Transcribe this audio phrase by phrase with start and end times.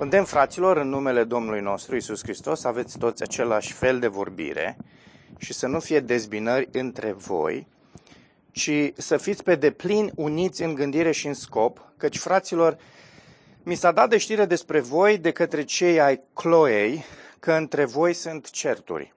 [0.00, 4.76] Îndemn fraților, în numele Domnului nostru Isus Hristos, aveți toți același fel de vorbire
[5.38, 7.66] și să nu fie dezbinări între voi,
[8.52, 12.78] ci să fiți pe deplin uniți în gândire și în scop, căci, fraților,
[13.62, 17.04] mi s-a dat de știre despre voi de către cei ai Chloei
[17.38, 19.14] că între voi sunt certuri.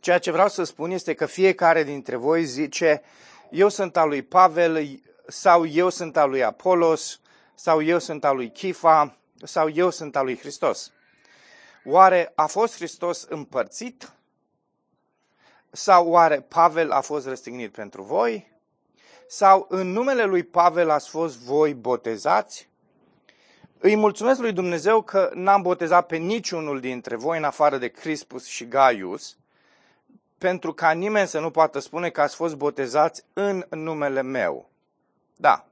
[0.00, 3.02] Ceea ce vreau să spun este că fiecare dintre voi zice,
[3.50, 7.20] eu sunt al lui Pavel, sau eu sunt al lui Apolos,
[7.54, 10.92] sau eu sunt al lui Chifa, sau eu sunt al lui Hristos.
[11.84, 14.12] Oare a fost Hristos împărțit?
[15.70, 18.52] Sau oare Pavel a fost răstignit pentru voi?
[19.28, 22.68] Sau în numele lui Pavel ați fost voi botezați?
[23.78, 28.46] Îi mulțumesc lui Dumnezeu că n-am botezat pe niciunul dintre voi în afară de Crispus
[28.46, 29.36] și Gaius,
[30.38, 34.70] pentru ca nimeni să nu poată spune că ați fost botezați în numele meu.
[35.36, 35.66] Da,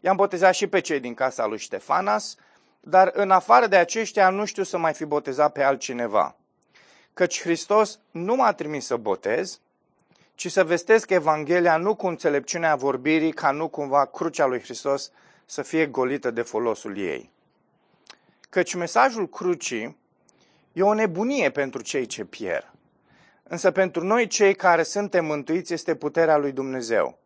[0.00, 2.36] i-am botezat și pe cei din casa lui Ștefanas,
[2.88, 6.36] dar în afară de aceștia nu știu să mai fi botezat pe altcineva.
[7.14, 9.60] Căci Hristos nu m-a trimis să botez,
[10.34, 15.10] ci să vestesc Evanghelia nu cu înțelepciunea vorbirii, ca nu cumva crucea lui Hristos
[15.44, 17.30] să fie golită de folosul ei.
[18.48, 19.96] Căci mesajul crucii
[20.72, 22.72] e o nebunie pentru cei ce pierd.
[23.42, 27.18] Însă pentru noi cei care suntem mântuiți este puterea lui Dumnezeu,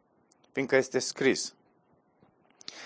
[0.53, 1.55] fiindcă este scris.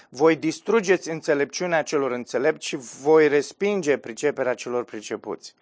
[0.09, 5.55] Voi distrugeți înțelepciunea celor înțelepți și voi respinge priceperea celor pricepuți.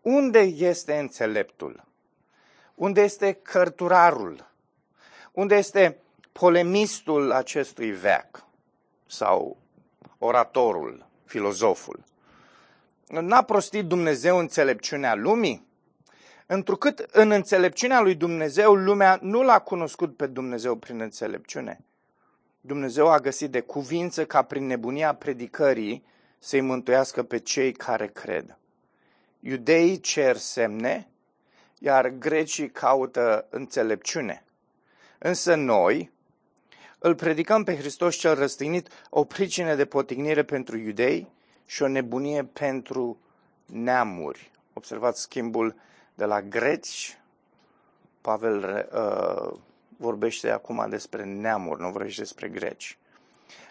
[0.00, 1.84] Unde este înțeleptul?
[2.74, 4.50] Unde este cărturarul?
[5.32, 5.96] Unde este
[6.32, 8.46] polemistul acestui veac?
[9.06, 9.56] Sau
[10.18, 12.04] oratorul, filozoful?
[13.08, 15.66] N-a prostit Dumnezeu înțelepciunea lumii?
[16.46, 21.80] Întrucât în înțelepciunea lui Dumnezeu, lumea nu l-a cunoscut pe Dumnezeu prin înțelepciune.
[22.64, 26.04] Dumnezeu a găsit de cuvință ca prin nebunia predicării
[26.38, 28.56] să-i mântuiască pe cei care cred.
[29.40, 31.08] Iudeii cer semne,
[31.78, 34.44] iar grecii caută înțelepciune.
[35.18, 36.10] Însă noi
[36.98, 41.28] îl predicăm pe Hristos cel răstignit o pricină de potignire pentru iudei
[41.66, 43.18] și o nebunie pentru
[43.66, 44.50] neamuri.
[44.72, 45.74] Observați schimbul
[46.14, 47.18] de la greci.
[48.20, 49.58] Pavel uh,
[50.02, 52.98] vorbește acum despre neamuri, nu vorbește despre greci.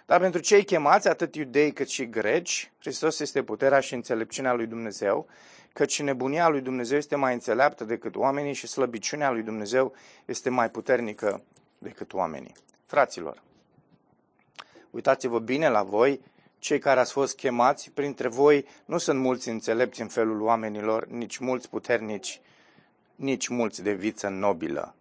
[0.06, 4.66] Dar pentru cei chemați, atât iudei cât și greci, Hristos este puterea și înțelepciunea lui
[4.66, 5.28] Dumnezeu,
[5.74, 9.94] căci nebunia lui Dumnezeu este mai înțeleaptă decât oamenii și slăbiciunea lui Dumnezeu
[10.25, 11.44] este mai puternică
[11.78, 12.53] decât oamenii.
[12.86, 13.42] Fraților,
[14.90, 16.22] uitați-vă bine la voi,
[16.59, 21.38] cei care ați fost chemați, printre voi nu sunt mulți înțelepți în felul oamenilor, nici
[21.38, 22.42] mulți puternici,
[23.16, 24.96] nici mulți de viță nobilă.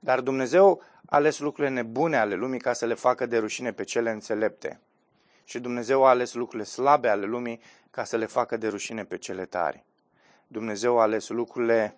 [0.00, 3.84] Dar Dumnezeu a ales lucrurile nebune ale lumii ca să le facă de rușine pe
[3.84, 4.80] cele înțelepte.
[5.44, 9.18] Și Dumnezeu a ales lucrurile slabe ale lumii ca să le facă de rușine pe
[9.18, 9.84] cele tari.
[10.46, 11.96] Dumnezeu a ales lucrurile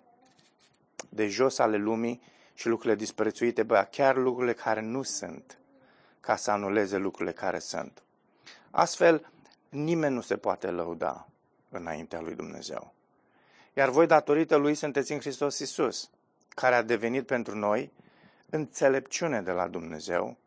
[1.09, 2.21] de jos ale lumii
[2.53, 5.57] și lucrurile disprețuite, bă, chiar lucrurile care nu sunt,
[6.19, 8.03] ca să anuleze lucrurile care sunt.
[8.71, 9.31] Astfel,
[9.69, 11.27] nimeni nu se poate lăuda
[11.69, 12.93] înaintea lui Dumnezeu.
[13.73, 16.09] Iar voi, datorită lui, sunteți în Hristos Isus
[16.55, 17.91] care a devenit pentru noi
[18.49, 20.37] înțelepciune de la Dumnezeu,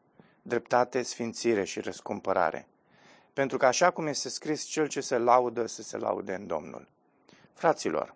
[0.42, 2.66] dreptate, sfințire și răscumpărare.
[3.32, 6.88] Pentru că așa cum este scris, cel ce se laudă să se laude în Domnul.
[7.52, 8.14] Fraților,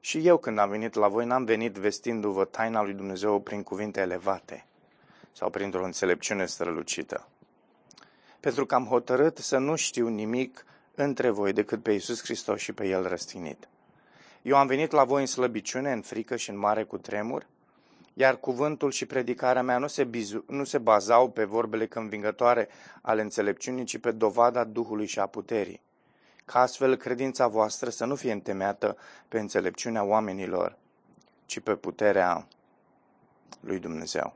[0.00, 4.00] și eu când am venit la voi, n-am venit vestindu-vă taina lui Dumnezeu prin cuvinte
[4.00, 4.66] elevate
[5.32, 7.28] sau printr-o înțelepciune strălucită.
[8.40, 12.72] Pentru că am hotărât să nu știu nimic între voi decât pe Iisus Hristos și
[12.72, 13.68] pe El răstinit.
[14.42, 17.46] Eu am venit la voi în slăbiciune, în frică și în mare cu tremur,
[18.14, 22.68] iar cuvântul și predicarea mea nu se, bizu, nu se bazau pe vorbele convingătoare
[23.02, 25.80] ale înțelepciunii, ci pe dovada Duhului și a puterii.
[26.44, 28.96] Ca astfel credința voastră să nu fie întemeiată
[29.28, 30.76] pe înțelepciunea oamenilor,
[31.46, 32.46] ci pe puterea
[33.60, 34.34] lui Dumnezeu.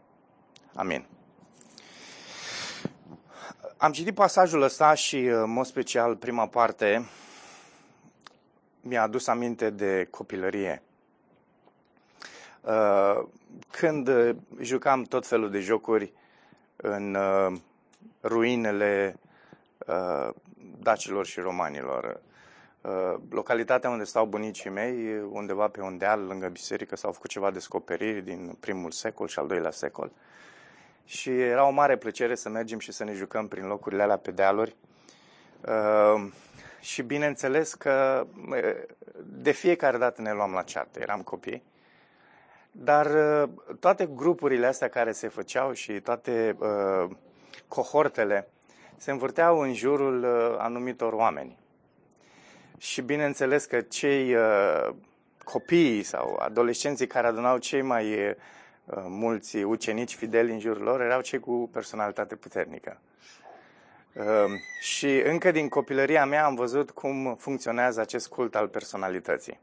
[0.74, 1.04] Amin.
[3.76, 7.08] Am citit pasajul ăsta și, în mod special, prima parte,
[8.82, 10.82] mi-a adus aminte de copilărie.
[12.60, 13.22] Uh,
[13.70, 14.10] când
[14.60, 16.12] jucam tot felul de jocuri
[16.76, 17.58] în uh,
[18.22, 19.16] ruinele
[19.86, 20.28] uh,
[20.78, 22.20] dacilor și romanilor.
[23.30, 28.22] Localitatea unde stau bunicii mei, undeva pe un deal lângă biserică, s-au făcut ceva descoperiri
[28.22, 30.12] din primul secol și al doilea secol.
[31.04, 34.30] Și era o mare plăcere să mergem și să ne jucăm prin locurile alea pe
[34.30, 34.76] dealuri
[36.82, 38.26] și bineînțeles că
[39.24, 41.62] de fiecare dată ne luam la ceartă, eram copii.
[42.72, 43.08] Dar
[43.80, 47.10] toate grupurile astea care se făceau și toate uh,
[47.68, 48.48] cohortele
[49.02, 51.58] se învârteau în jurul uh, anumitor oameni.
[52.78, 54.94] Și bineînțeles că cei uh,
[55.44, 58.34] copii sau adolescenții care adunau cei mai uh,
[59.08, 63.00] mulți ucenici fideli în jurul lor erau cei cu personalitate puternică.
[64.14, 64.24] Uh,
[64.80, 69.60] și încă din copilăria mea am văzut cum funcționează acest cult al personalității.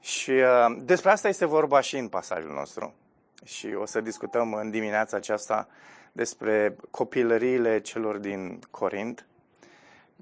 [0.00, 2.94] Și uh, despre asta este vorba și în pasajul nostru.
[3.44, 5.68] Și o să discutăm în dimineața aceasta
[6.12, 9.26] despre copilăriile celor din Corint,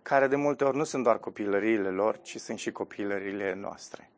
[0.03, 4.11] care de multe ori nu sunt doar copilăriile lor, ci sunt și copilăriile noastre.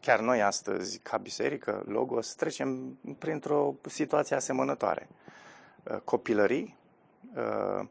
[0.00, 5.08] Chiar noi astăzi, ca biserică, Logos, trecem printr-o situație asemănătoare.
[5.82, 6.76] Uh, copilării,
[7.34, 7.86] uh,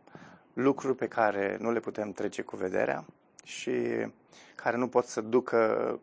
[0.58, 3.06] lucruri pe care nu le putem trece cu vederea
[3.44, 3.72] și
[4.56, 6.00] care nu pot să ducă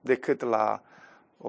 [0.00, 0.82] decât la
[1.38, 1.48] o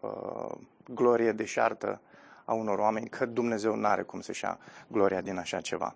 [0.00, 0.54] uh,
[0.88, 2.00] glorie deșartă
[2.44, 4.58] a unor oameni, că Dumnezeu nu are cum să-și ia
[4.88, 5.94] gloria din așa ceva.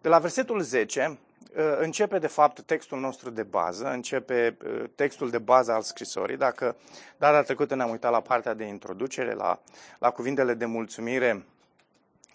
[0.00, 1.18] De la versetul 10
[1.56, 6.36] uh, începe de fapt textul nostru de bază, începe uh, textul de bază al scrisorii.
[6.36, 6.76] Dacă
[7.16, 9.60] data trecută ne-am uitat la partea de introducere, la,
[9.98, 11.44] la cuvintele de mulțumire,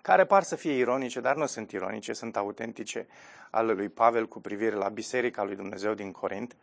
[0.05, 3.07] care par să fie ironice, dar nu sunt ironice, sunt autentice,
[3.49, 6.55] ale lui Pavel cu privire la Biserica lui Dumnezeu din Corint.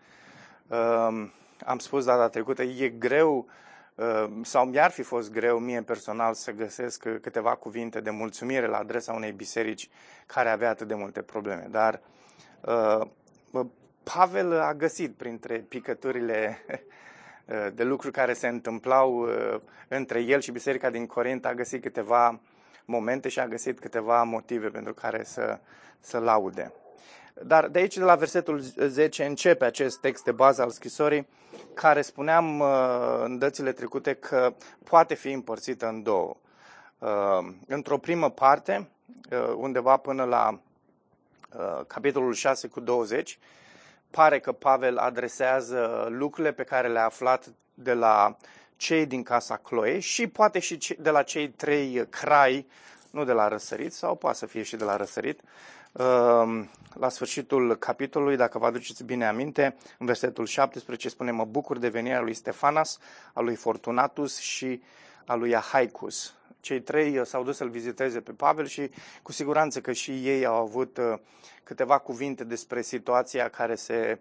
[0.66, 0.78] Uh,
[1.66, 3.48] am spus data trecută, e greu
[3.94, 8.78] uh, sau mi-ar fi fost greu mie personal să găsesc câteva cuvinte de mulțumire la
[8.78, 9.88] adresa unei biserici
[10.26, 11.66] care avea atât de multe probleme.
[11.70, 12.00] Dar
[12.60, 13.66] uh,
[14.02, 16.58] Pavel a găsit printre picăturile
[17.46, 19.28] uh, de lucruri care se întâmplau
[19.88, 22.40] între el și biserica din Corint, a găsit câteva
[22.84, 25.58] momente și a găsit câteva motive pentru care să,
[26.00, 26.72] să laude.
[27.34, 31.28] Dar de aici, de la versetul 10, începe acest text de bază al scrisorii,
[31.74, 32.68] care spuneam uh,
[33.24, 36.36] în dățile trecute că poate fi împărțită în două.
[36.98, 38.88] Uh, într-o primă parte,
[39.30, 40.60] uh, undeva până la
[41.86, 43.38] capitolul 6 cu 20,
[44.10, 48.36] pare că Pavel adresează lucrurile pe care le-a aflat de la
[48.82, 52.66] cei din casa Chloe și poate și de la cei trei crai,
[53.10, 55.40] nu de la răsărit, sau poate să fie și de la răsărit,
[55.92, 61.78] Ehm, la sfârșitul capitolului, dacă vă aduceți bine aminte, în versetul 17 spune, mă bucur
[61.78, 62.98] de venirea lui Stefanas,
[63.32, 64.82] a lui Fortunatus și
[65.26, 66.34] a lui Ahaicus.
[66.60, 68.90] Cei trei uh, s-au dus să-l viziteze pe Pavel și
[69.22, 71.18] cu siguranță că și ei au avut uh,
[71.64, 74.18] câteva cuvinte despre situația care se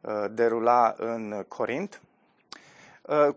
[0.00, 2.00] uh, derula în Corint.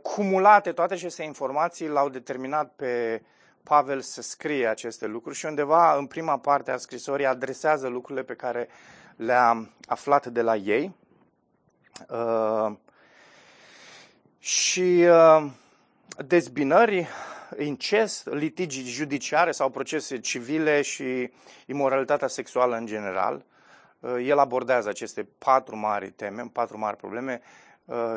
[0.01, 3.21] Cumulate toate aceste informații l-au determinat pe
[3.67, 8.33] Pavel să scrie aceste lucruri și undeva în prima parte a scrisorii adresează lucrurile pe
[8.33, 8.67] care
[9.15, 10.95] le-a aflat de la ei.
[12.09, 12.75] Uh,
[14.39, 15.45] și uh,
[16.25, 17.07] dezbinări,
[17.57, 21.31] incest, litigii judiciare sau procese civile și
[21.65, 23.45] imoralitatea sexuală în general.
[23.99, 27.66] Uh, el abordează aceste patru mari teme, patru mari probleme Uh,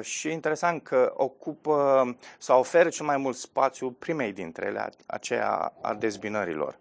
[0.01, 5.73] și e interesant că ocupă sau oferă cel mai mult spațiu primei dintre ele, aceea
[5.81, 6.79] a dezbinărilor.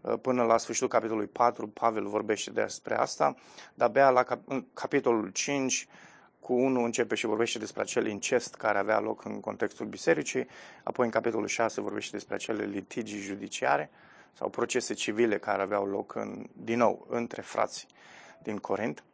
[0.00, 3.34] Uh, până la sfârșitul capitolului 4, Pavel vorbește despre asta,
[3.74, 4.24] dar abia la
[4.74, 5.88] capitolul 5,
[6.40, 10.46] cu 1 începe și vorbește despre acel incest care avea loc în contextul bisericii,
[10.82, 13.90] apoi în capitolul 6 vorbește despre acele litigii judiciare
[14.32, 17.86] sau procese civile care aveau loc, în, din nou, între frați
[18.42, 19.04] din Corint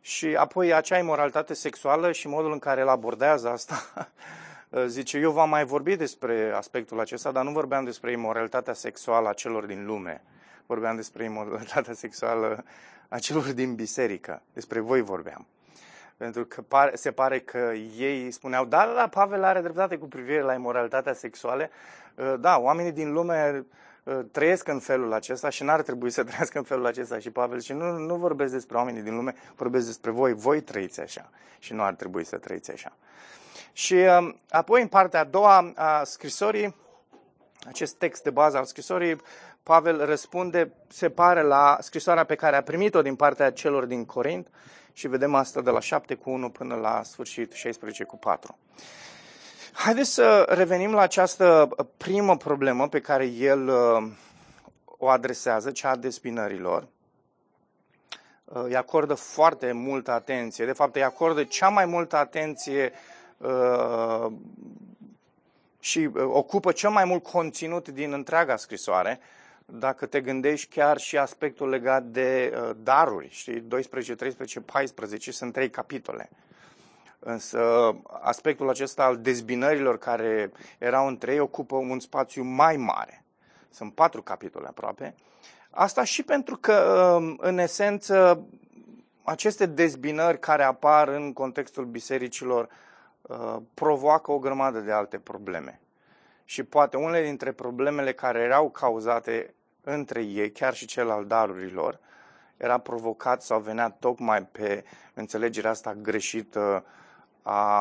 [0.00, 3.88] și apoi acea imoralitate sexuală și modul în care el abordează asta.
[4.86, 9.32] Zice, eu v-am mai vorbit despre aspectul acesta, dar nu vorbeam despre imoralitatea sexuală a
[9.32, 10.22] celor din lume.
[10.66, 12.64] Vorbeam despre imoralitatea sexuală
[13.08, 14.42] a celor din biserică.
[14.52, 15.46] Despre voi vorbeam.
[16.16, 20.40] Pentru că pare, se pare că ei spuneau, da, da, Pavel are dreptate cu privire
[20.40, 21.70] la imoralitatea sexuală.
[22.38, 23.64] Da, oamenii din lume Uh,
[24.32, 27.18] trăiesc în felul acesta și n-ar trebui să trăiască în felul acesta.
[27.18, 31.00] Și Pavel și nu, nu vorbesc despre oamenii din lume, vorbesc despre voi, voi trăiți
[31.00, 32.92] așa și nu ar trebui să trăiți așa.
[33.72, 36.74] Și uh, apoi în partea a doua a scrisorii,
[37.66, 39.16] acest text de bază al scrisorii,
[39.62, 44.48] Pavel răspunde, se pare la scrisoarea pe care a primit-o din partea celor din Corint
[44.92, 48.58] și vedem asta de la 7 cu 1 până la sfârșit 16 cu 4.
[49.72, 54.10] Haideți să revenim la această primă problemă pe care el uh,
[54.84, 56.86] o adresează, cea a despinărilor.
[58.44, 62.92] Uh, îi acordă foarte multă atenție, de fapt îi acordă cea mai multă atenție
[63.36, 64.26] uh,
[65.80, 69.20] și ocupă cel mai mult conținut din întreaga scrisoare,
[69.64, 75.70] dacă te gândești chiar și aspectul legat de daruri, știi, 12, 13, 14 sunt trei
[75.70, 76.30] capitole.
[77.22, 83.24] Însă aspectul acesta al dezbinărilor care erau între ei ocupă un spațiu mai mare.
[83.70, 85.14] Sunt patru capitole aproape.
[85.70, 86.72] Asta și pentru că,
[87.18, 88.46] um, în esență,
[89.22, 92.68] aceste dezbinări care apar în contextul bisericilor
[93.22, 95.80] uh, provoacă o grămadă de alte probleme.
[96.44, 101.98] Și poate unele dintre problemele care erau cauzate între ei, chiar și cel al darurilor,
[102.56, 104.84] era provocat sau venea tocmai pe
[105.14, 106.84] înțelegerea asta greșită
[107.42, 107.80] a,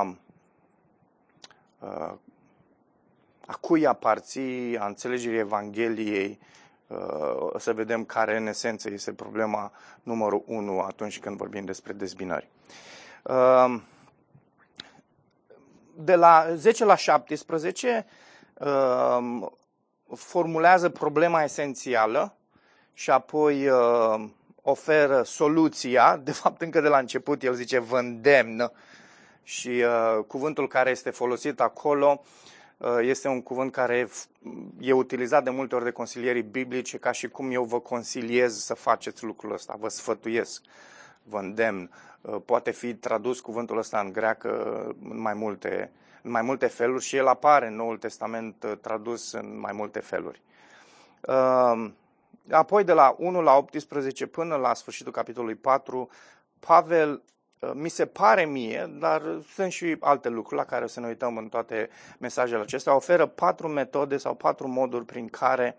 [1.79, 2.17] a,
[3.45, 6.39] a cui aparții, a înțelegerii Evangheliei,
[7.57, 9.71] să vedem care în esență este problema
[10.03, 12.49] numărul 1 atunci când vorbim despre dezbinări.
[15.95, 18.05] De la 10 la 17
[20.15, 22.33] formulează problema esențială
[22.93, 23.69] și apoi
[24.61, 26.17] oferă soluția.
[26.17, 28.71] De fapt, încă de la început el zice vă îndemn
[29.49, 29.83] și
[30.27, 32.21] cuvântul care este folosit acolo
[32.79, 34.09] Uh, este un cuvânt care
[34.79, 38.73] e utilizat de multe ori de consilierii biblice ca și cum eu vă consiliez să
[38.73, 40.61] faceți lucrul ăsta, vă sfătuiesc,
[41.23, 41.91] vă îndemn.
[42.21, 45.91] Uh, poate fi tradus cuvântul ăsta în greacă în mai multe,
[46.21, 49.99] în mai multe feluri și el apare în Noul Testament uh, tradus în mai multe
[49.99, 50.41] feluri.
[52.49, 56.09] Apoi de la 1 la 18 până la sfârșitul capitolului 4,
[56.59, 57.19] Pavel Uh,
[57.73, 59.21] mi se pare mie, dar
[59.53, 63.25] sunt și alte lucruri la care o să ne uităm în toate mesajele acestea, oferă
[63.25, 65.77] patru metode sau patru moduri prin care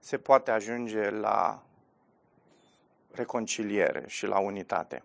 [0.00, 1.62] se poate ajunge la
[3.12, 5.02] reconciliere și la unitate.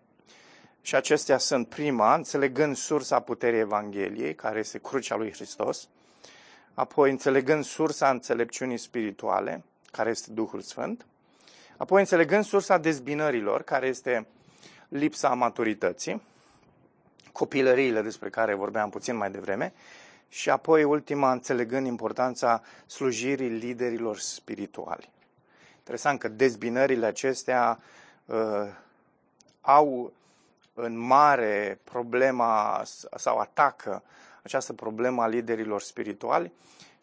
[0.82, 5.90] Și acestea sunt prima, înțelegând sursa puterii Evangheliei, care este crucea lui Hristos,
[6.74, 11.06] apoi înțelegând sursa înțelepciunii spirituale, care este Duhul Sfânt,
[11.78, 14.28] apoi înțelegând sursa dezbinărilor, care este
[14.98, 16.22] lipsa maturității,
[17.32, 19.74] copilăriile despre care vorbeam puțin mai devreme,
[20.30, 25.10] și apoi ultima, înțelegând importanța slujirii liderilor spirituali.
[25.78, 27.80] Interesant că dezbinările acestea
[28.26, 28.68] uh,
[29.62, 30.14] au
[30.74, 32.82] în mare problema
[33.16, 34.04] sau atacă
[34.44, 36.52] această problemă a liderilor spirituali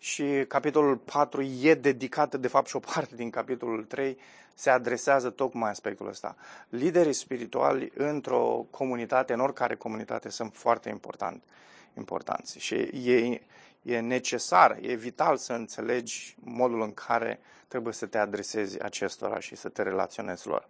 [0.02, 4.18] și capitolul 4 e dedicat, de fapt și o parte din capitolul 3
[4.54, 6.36] se adresează tocmai aspectul ăsta.
[6.68, 11.42] Liderii spirituali într-o comunitate, în oricare comunitate, sunt foarte important,
[11.96, 13.40] importanți și e,
[13.82, 19.56] e necesar, e vital să înțelegi modul în care trebuie să te adresezi acestora și
[19.56, 20.68] să te relaționezi lor.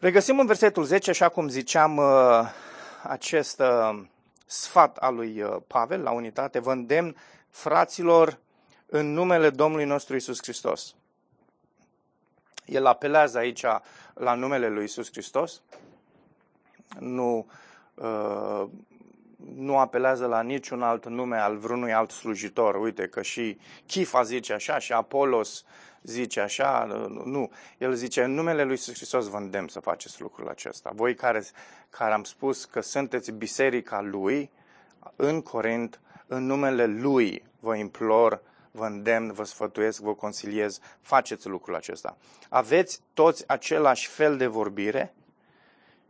[0.00, 2.40] Regăsim în versetul 10, așa cum ziceam, uh,
[3.02, 4.02] acest uh,
[4.46, 7.16] sfat al lui uh, Pavel la unitate, vă îndemn
[7.54, 8.38] fraților,
[8.86, 10.94] în numele Domnului nostru Isus Hristos.
[12.64, 13.64] El apelează aici
[14.14, 15.62] la numele lui Isus Hristos,
[16.98, 17.46] nu,
[17.94, 18.64] uh,
[19.54, 22.74] nu apelează la niciun alt nume al vreunui alt slujitor.
[22.74, 25.64] Uite că și Chifa zice așa și Apolos
[26.02, 26.84] zice așa,
[27.24, 27.50] nu.
[27.78, 30.90] El zice, în numele lui Iisus Hristos vă îndemn să faceți lucrul acesta.
[30.94, 31.44] Voi care,
[31.90, 34.50] care am spus că sunteți biserica lui,
[35.16, 41.74] în Corint, în numele Lui vă implor, vă îndemn, vă sfătuiesc, vă consiliez, faceți lucrul
[41.74, 42.16] acesta.
[42.48, 45.14] Aveți toți același fel de vorbire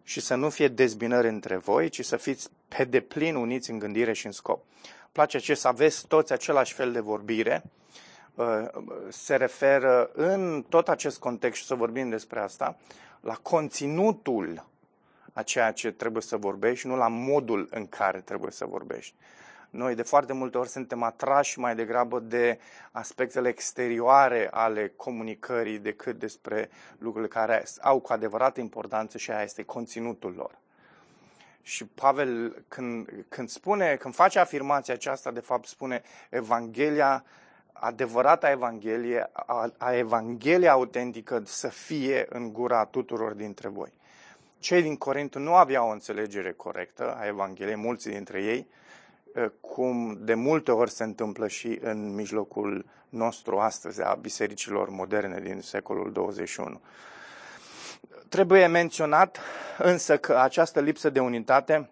[0.03, 4.13] și să nu fie dezbinări între voi, ci să fiți pe deplin uniți în gândire
[4.13, 4.65] și în scop.
[5.13, 7.63] Place ce să aveți toți același fel de vorbire,
[8.35, 8.47] uh,
[9.09, 12.77] se referă în tot acest context și să vorbim despre asta,
[13.21, 14.67] la conținutul
[15.33, 19.15] a ceea ce trebuie să vorbești, nu la modul în care trebuie să vorbești.
[19.75, 22.59] Noi de foarte multe ori suntem atrași mai degrabă de
[22.93, 29.63] aspectele exterioare ale comunicării decât despre lucrurile care au cu adevărat importanță și aia este
[29.63, 30.59] conținutul lor.
[31.63, 37.25] Și Pavel, când, când spune, când face afirmația aceasta, de fapt spune Evanghelia,
[37.73, 43.93] adevărata Evanghelie, a, a Evanghelia autentică să fie în gura tuturor dintre voi.
[44.59, 48.67] Cei din Corint nu aveau o înțelegere corectă a Evangheliei, mulți dintre ei,
[49.61, 55.61] cum de multe ori se întâmplă și în mijlocul nostru astăzi, a bisericilor moderne din
[55.61, 56.81] secolul 21.
[58.29, 59.39] Trebuie menționat
[59.79, 61.89] însă că această lipsă de unitate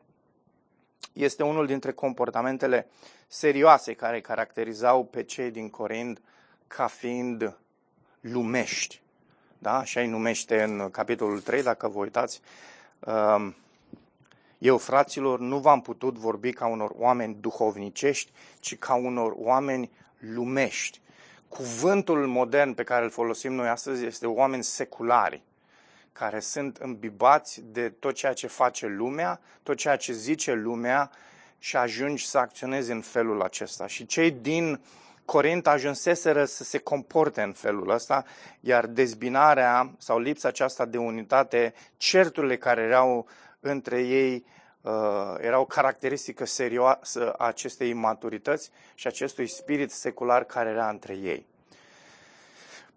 [1.12, 2.86] este unul dintre comportamentele
[3.26, 6.20] serioase care caracterizau pe cei din Corind
[6.66, 7.56] ca fiind
[8.20, 9.00] lumești.
[9.58, 9.78] Da?
[9.78, 12.40] Așa îi numește în capitolul 3, dacă vă uitați.
[13.00, 13.54] Um,
[14.62, 21.00] eu, fraților, nu v-am putut vorbi ca unor oameni duhovnicești, ci ca unor oameni lumești.
[21.48, 25.42] Cuvântul modern pe care îl folosim noi astăzi este oameni seculari,
[26.12, 31.10] care sunt îmbibați de tot ceea ce face lumea, tot ceea ce zice lumea
[31.58, 33.86] și ajungi să acționezi în felul acesta.
[33.86, 34.80] Și cei din
[35.24, 38.24] Corint ajunseseră să se comporte în felul ăsta,
[38.60, 43.26] iar dezbinarea sau lipsa aceasta de unitate, certurile care erau
[43.62, 44.44] între ei,
[44.80, 51.46] uh, erau caracteristică serioasă a acestei maturități și acestui spirit secular care era între ei.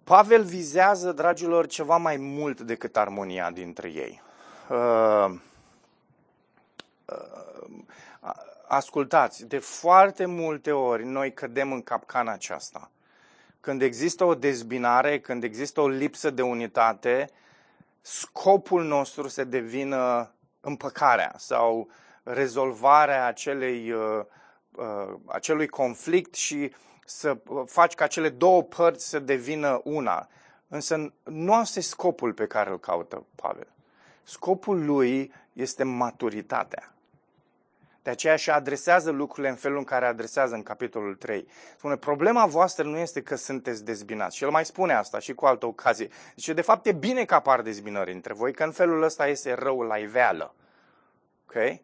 [0.04, 4.22] Pavel vizează, dragilor, ceva mai mult decât armonia dintre ei.
[4.70, 5.36] Uh,
[7.06, 7.44] uh,
[8.68, 12.92] ascultați, de foarte multe ori noi cădem în capcana aceasta.
[13.60, 17.30] Când există o dezbinare, când există o lipsă de unitate,
[18.02, 20.32] scopul nostru se devină
[20.66, 21.90] împăcarea sau
[22.24, 24.26] rezolvarea acelei, uh,
[24.72, 26.72] uh, acelui conflict și
[27.06, 30.28] să faci ca cele două părți să devină una.
[30.68, 33.68] Însă nu asta e scopul pe care îl caută Pavel.
[34.24, 36.95] Scopul lui este maturitatea.
[38.06, 41.48] De aceea și adresează lucrurile în felul în care adresează în capitolul 3.
[41.78, 44.36] Spune, problema voastră nu este că sunteți dezbinați.
[44.36, 46.08] Și el mai spune asta și cu altă ocazie.
[46.36, 49.54] Zice, de fapt e bine că apar dezbinări între voi, că în felul ăsta este
[49.54, 50.56] răul la iveală.
[51.46, 51.80] Ok?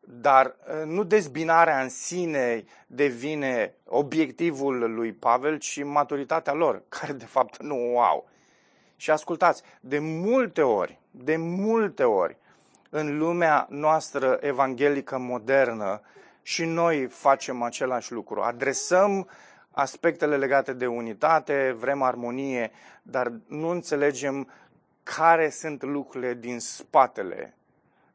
[0.00, 7.26] Dar uh, nu dezbinarea în sine devine obiectivul lui Pavel, ci maturitatea lor, care de
[7.26, 8.28] fapt nu o au.
[8.96, 12.38] Și ascultați, de multe ori, de multe ori,
[12.96, 16.00] în lumea noastră evanghelică modernă
[16.42, 18.40] și noi facem același lucru.
[18.40, 19.28] Adresăm
[19.70, 22.70] aspectele legate de unitate, vrem armonie,
[23.02, 24.48] dar nu înțelegem
[25.02, 27.54] care sunt lucrurile din spatele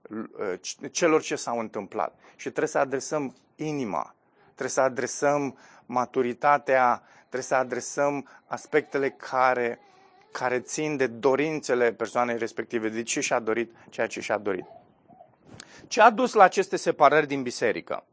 [0.09, 2.13] uh, celor ce s-au întâmplat.
[2.35, 9.79] Și trebuie să adresăm inima, trebuie să adresăm maturitatea, trebuie să adresăm aspectele care
[10.31, 14.65] care țin de dorințele persoanei respective, de ce și-a dorit ceea ce și-a dorit.
[15.87, 18.03] Ce a dus la aceste separări din biserică?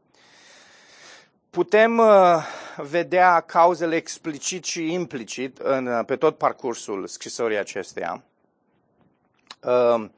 [1.49, 2.43] Putem uh,
[2.77, 8.23] vedea cauzele explicit și implicit în, uh, pe tot parcursul scrisorii acesteia.
[9.63, 10.09] Uh,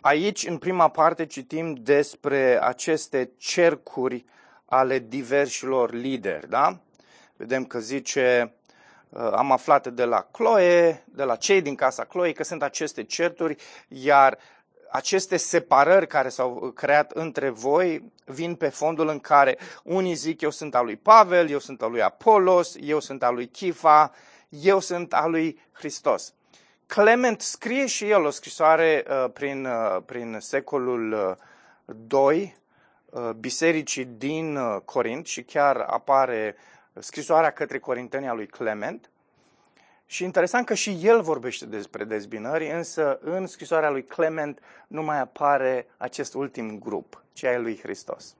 [0.00, 4.24] aici, în prima parte, citim despre aceste cercuri
[4.64, 6.48] ale diversilor lideri.
[6.48, 6.78] Da?
[7.36, 8.63] Vedem că zice Uh,
[9.16, 13.56] am aflat de la Chloe, de la cei din casa Chloe, că sunt aceste certuri,
[13.88, 14.38] iar
[14.90, 20.50] aceste separări care s-au creat între voi vin pe fondul în care unii zic eu
[20.50, 24.12] sunt al lui Pavel, eu sunt al lui Apolos, eu sunt al lui Chifa,
[24.48, 26.34] eu sunt al lui Hristos.
[26.86, 31.36] Clement scrie și el o scrisoare uh, prin, uh, prin secolul
[32.10, 32.56] II
[33.10, 39.10] uh, bisericii din uh, Corint și chiar apare uh, scrisoarea către Corintenia lui Clement.
[40.06, 45.20] Și interesant că și el vorbește despre dezbinări, însă în scrisoarea lui Clement nu mai
[45.20, 48.36] apare acest ultim grup, cea ai lui Hristos.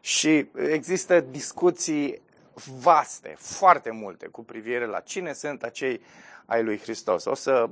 [0.00, 2.22] Și există discuții
[2.80, 6.00] vaste, foarte multe, cu privire la cine sunt acei
[6.46, 7.24] ai lui Hristos.
[7.24, 7.68] O să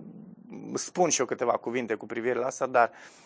[0.75, 3.26] spun și eu câteva cuvinte cu privire la asta, dar Uh,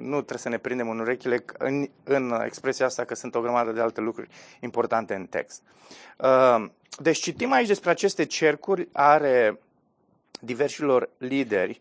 [0.00, 3.72] nu trebuie să ne prindem în urechile în, în expresia asta că sunt o grămadă
[3.72, 4.28] de alte lucruri
[4.60, 5.62] importante în text.
[6.18, 6.64] Uh,
[6.98, 9.60] deci citim aici despre aceste cercuri are
[10.40, 11.80] diversilor lideri,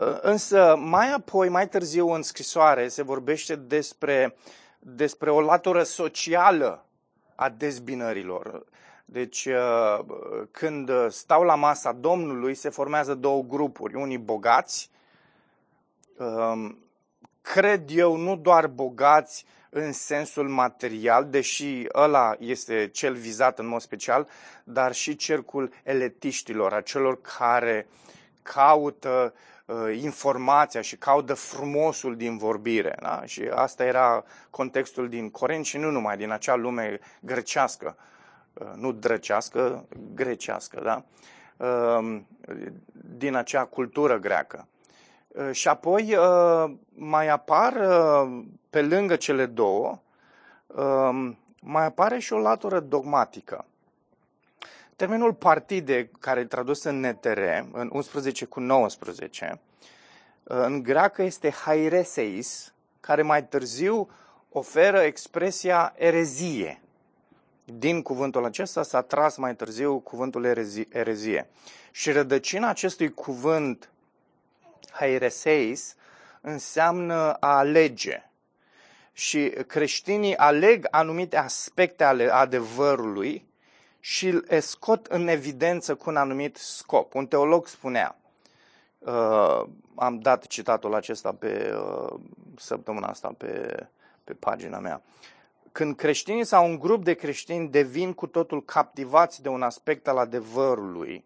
[0.00, 4.36] uh, însă mai apoi, mai târziu în scrisoare, se vorbește despre,
[4.78, 6.84] despre o latură socială
[7.34, 8.64] a dezbinărilor.
[9.04, 9.48] Deci,
[10.50, 13.94] când stau la masa Domnului, se formează două grupuri.
[13.94, 14.99] Unii bogați Um,
[17.42, 23.80] cred eu, nu doar bogați în sensul material, deși ăla este cel vizat în mod
[23.80, 24.28] special,
[24.64, 27.88] dar și cercul eletiștilor, a celor care
[28.42, 29.34] caută
[29.66, 32.94] uh, informația și caută frumosul din vorbire.
[33.00, 33.22] Da?
[33.24, 37.96] Și asta era contextul din Corint și nu numai, din acea lume grecească,
[38.52, 41.04] uh, nu drăcească, grecească, da?
[41.66, 42.20] Uh,
[43.18, 44.68] din acea cultură greacă.
[45.34, 49.98] Uh, și apoi uh, mai apar, uh, pe lângă cele două,
[50.66, 53.64] um, mai apare și o latură dogmatică.
[54.96, 57.40] Termenul partide, care e tradus în NTR,
[57.72, 59.60] în 11 cu 19,
[60.42, 64.08] în greacă este haireseis, care mai târziu
[64.48, 66.80] oferă expresia erezie.
[67.64, 70.44] Din cuvântul acesta s-a tras mai târziu cuvântul
[70.88, 71.48] erezie.
[71.90, 73.90] Și rădăcina acestui cuvânt
[74.90, 75.94] haireseis
[76.40, 78.22] înseamnă a alege.
[79.12, 83.48] Și creștinii aleg anumite aspecte ale adevărului
[84.00, 87.14] și îl scot în evidență cu un anumit scop.
[87.14, 88.16] Un teolog spunea,
[88.98, 89.62] uh,
[89.94, 92.20] am dat citatul acesta pe uh,
[92.56, 93.86] săptămâna asta pe,
[94.24, 95.02] pe pagina mea,
[95.72, 100.18] când creștinii sau un grup de creștini devin cu totul captivați de un aspect al
[100.18, 101.24] adevărului,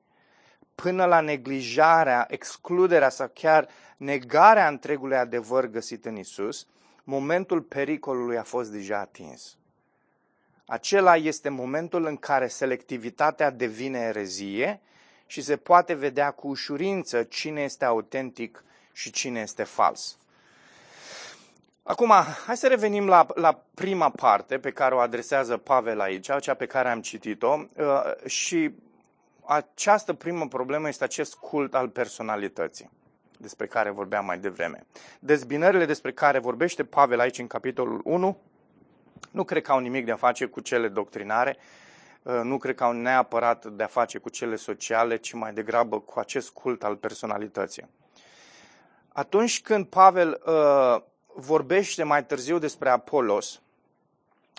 [0.75, 6.67] până la neglijarea, excluderea sau chiar negarea întregului adevăr găsit în Isus,
[7.05, 9.57] momentul pericolului a fost deja atins.
[10.67, 14.81] Acela este momentul în care selectivitatea devine erezie
[15.27, 20.19] și se poate vedea cu ușurință cine este autentic și cine este fals.
[21.83, 22.13] Acum,
[22.47, 26.67] hai să revenim la, la prima parte pe care o adresează Pavel aici, cea pe
[26.67, 27.59] care am citit-o.
[27.77, 28.71] Uh, și
[29.47, 32.91] această primă problemă este acest cult al personalității
[33.39, 34.87] despre care vorbeam mai devreme.
[35.21, 38.39] Dezbinările despre care vorbește Pavel aici în capitolul 1
[39.31, 41.57] nu cred că au nimic de a face cu cele doctrinare,
[42.23, 46.01] uh, nu cred că au neapărat de a face cu cele sociale, ci mai degrabă
[46.01, 47.89] cu acest cult al personalității.
[49.09, 51.03] Atunci când Pavel uh,
[51.35, 53.61] vorbește mai târziu despre Apolos,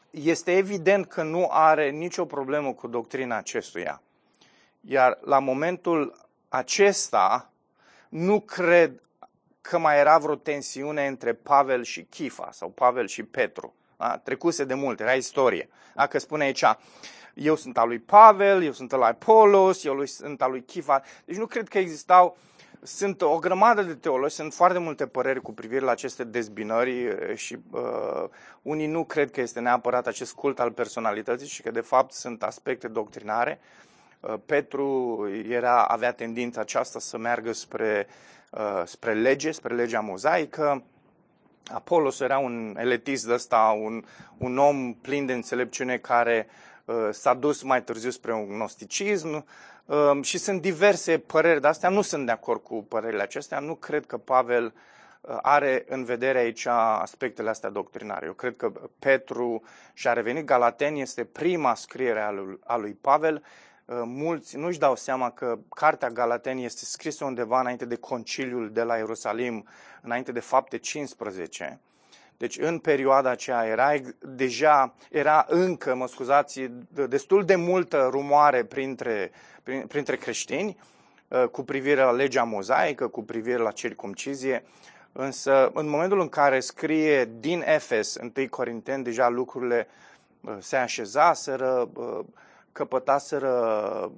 [0.10, 4.02] este evident că nu are nicio problemă cu doctrina acestuia.
[4.88, 6.16] Iar la momentul
[6.50, 7.52] acesta,
[8.10, 9.02] nu cred
[9.62, 13.74] că mai era vreo tensiune între Pavel și Chifa sau Pavel și Petru.
[13.98, 14.18] Da?
[14.18, 15.70] Trecuse de mult, era istorie.
[15.96, 16.64] Dacă spune aici,
[17.34, 21.02] eu sunt al lui Pavel, eu sunt al lui Apolos, eu sunt al lui Chifa.
[21.26, 22.38] Deci nu cred că existau
[22.82, 27.58] sunt o grămadă de teologi, sunt foarte multe păreri cu privire la aceste dezbinări și
[27.72, 28.30] uh,
[28.62, 32.44] unii nu cred că este neapărat acest cult al personalității și că de fapt sunt
[32.44, 33.60] aspecte doctrinare.
[33.62, 33.85] Uh,
[34.46, 38.08] Petru era, avea tendința aceasta să meargă spre,
[38.52, 40.84] uh, spre lege, spre legea mozaică.
[41.74, 44.04] Apolos era un eletist ăsta, un,
[44.38, 46.48] un om plin de înțelepciune care
[46.86, 49.46] uh, s-a dus mai târziu spre un gnosticism.
[49.86, 53.76] Um, și sunt diverse păreri de astea, nu sunt de acord cu părerile acestea, nu
[53.76, 54.74] cred că Pavel
[55.22, 58.26] uh, are în vedere aici aspectele astea doctrinare.
[58.26, 63.44] Eu cred că Petru și-a revenit Galateni este prima scriere a lui, a lui Pavel.
[63.86, 68.84] Uh, mulți nu-și dau seama că cartea Galateni este scrisă undeva înainte de conciliul de
[68.84, 69.68] la Ierusalim,
[70.02, 71.80] înainte de fapte 15
[72.38, 76.62] deci în perioada aceea era deja, era încă, mă scuzați,
[77.08, 79.32] destul de multă rumoare printre,
[79.88, 80.78] printre creștini
[81.28, 84.64] uh, cu privire la legea mozaică, cu privire la circumcizie,
[85.12, 89.88] însă în momentul în care scrie din Efes, 1 Corinteni, deja lucrurile
[90.42, 92.20] uh, se așezaseră, uh,
[92.76, 94.12] căpătaseră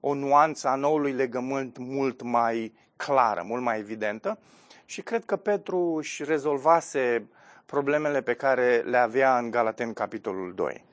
[0.00, 4.38] o nuanță a noului legământ mult mai clară, mult mai evidentă
[4.84, 7.28] și cred că Petru își rezolvase
[7.66, 10.84] problemele pe care le avea în Galaten, capitolul 2.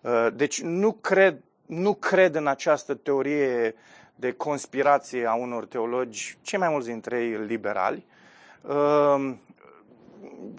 [0.00, 3.74] Uh, deci nu cred, nu cred în această teorie
[4.14, 8.06] de conspirație a unor teologi, cei mai mulți dintre ei liberali,
[8.60, 9.34] uh,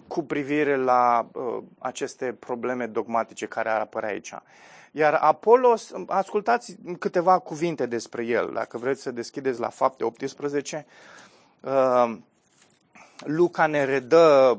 [0.06, 4.32] cu privire la uh, aceste probleme dogmatice care ar apărea aici.
[4.98, 10.86] Iar Apolos, ascultați câteva cuvinte despre el, dacă vreți să deschideți la fapte 18.
[13.18, 14.58] Luca ne redă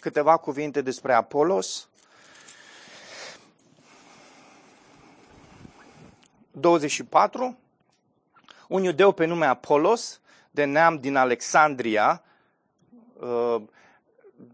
[0.00, 1.88] câteva cuvinte despre Apolos.
[6.50, 7.58] 24.
[8.68, 12.22] Un iudeu pe nume Apolos, de neam din Alexandria,
[13.14, 13.62] uh,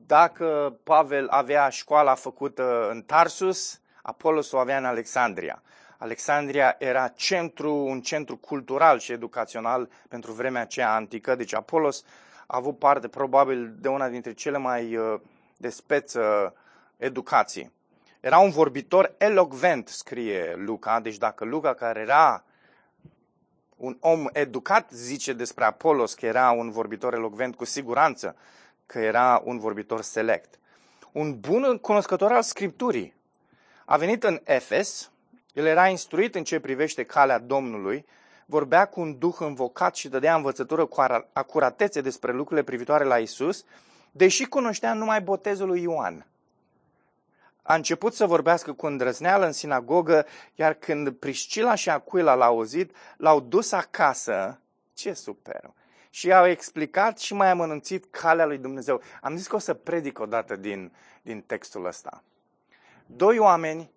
[0.07, 5.63] dacă Pavel avea școala făcută în Tarsus, Apolos o avea în Alexandria.
[5.99, 12.05] Alexandria era centru, un centru cultural și educațional pentru vremea aceea antică, deci Apolos
[12.47, 15.21] a avut parte probabil de una dintre cele mai uh,
[15.57, 16.55] de speță
[16.97, 17.73] educații.
[18.21, 22.45] Era un vorbitor elocvent, scrie Luca, deci dacă Luca, care era
[23.77, 28.37] un om educat, zice despre Apolos că era un vorbitor elocvent, cu siguranță
[28.87, 30.59] că era un vorbitor select.
[31.13, 33.17] Un bun cunoscător al Scripturii.
[33.91, 35.11] A venit în Efes,
[35.53, 38.07] el era instruit în ce privește calea Domnului,
[38.47, 43.65] vorbea cu un duh învocat și dădea învățătură cu acuratețe despre lucrurile privitoare la Isus,
[44.11, 46.27] deși cunoștea numai botezul lui Ioan.
[47.63, 52.95] A început să vorbească cu îndrăzneală în sinagogă, iar când Priscila și Acuila l-au auzit,
[53.17, 54.61] l-au dus acasă.
[54.95, 55.71] Ce super!
[56.11, 59.01] Și au explicat și mai amănunțit calea lui Dumnezeu.
[59.23, 62.23] Am zis că o să predic o dată din, din textul ăsta.
[63.11, 63.91] Doi oameni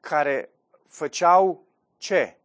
[0.00, 0.50] care
[0.88, 2.36] făceau ce?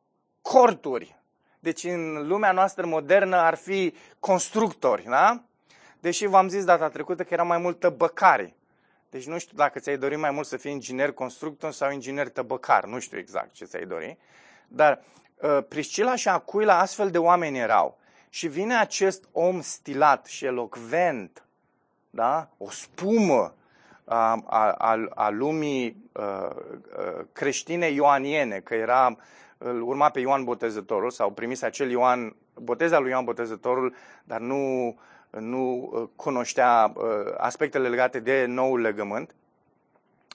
[0.41, 1.19] Corturi.
[1.59, 5.43] Deci în lumea noastră modernă ar fi constructori, da?
[5.99, 8.55] Deși v-am zis data trecută că era mai mult tăbăcare.
[9.09, 12.85] Deci nu știu dacă ți-ai dori mai mult să fii inginer constructor sau inginer tăbăcar.
[12.85, 14.17] Nu știu exact ce ți-ai dori.
[14.67, 15.01] Dar
[15.35, 17.97] uh, Priscila și Acuila astfel de oameni erau.
[18.29, 21.45] Și vine acest om stilat și elocvent,
[22.09, 22.49] da?
[22.57, 23.55] o spumă,
[24.05, 24.43] a,
[24.77, 26.55] a, a lumii uh,
[27.31, 29.17] creștine ioaniene, că era,
[29.57, 34.95] îl urma pe Ioan Botezătorul sau primise acel Ioan, boteza lui Ioan Botezătorul, dar nu,
[35.29, 36.93] nu cunoștea
[37.37, 39.35] aspectele legate de noul legământ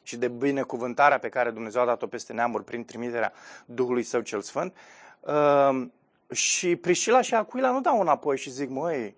[0.09, 3.33] și de binecuvântarea pe care Dumnezeu a dat-o peste neamuri prin trimiterea
[3.64, 4.76] Duhului Său cel Sfânt.
[5.20, 5.87] Uh,
[6.33, 9.14] și Priscila și Aquila nu dau înapoi și zic, măi, a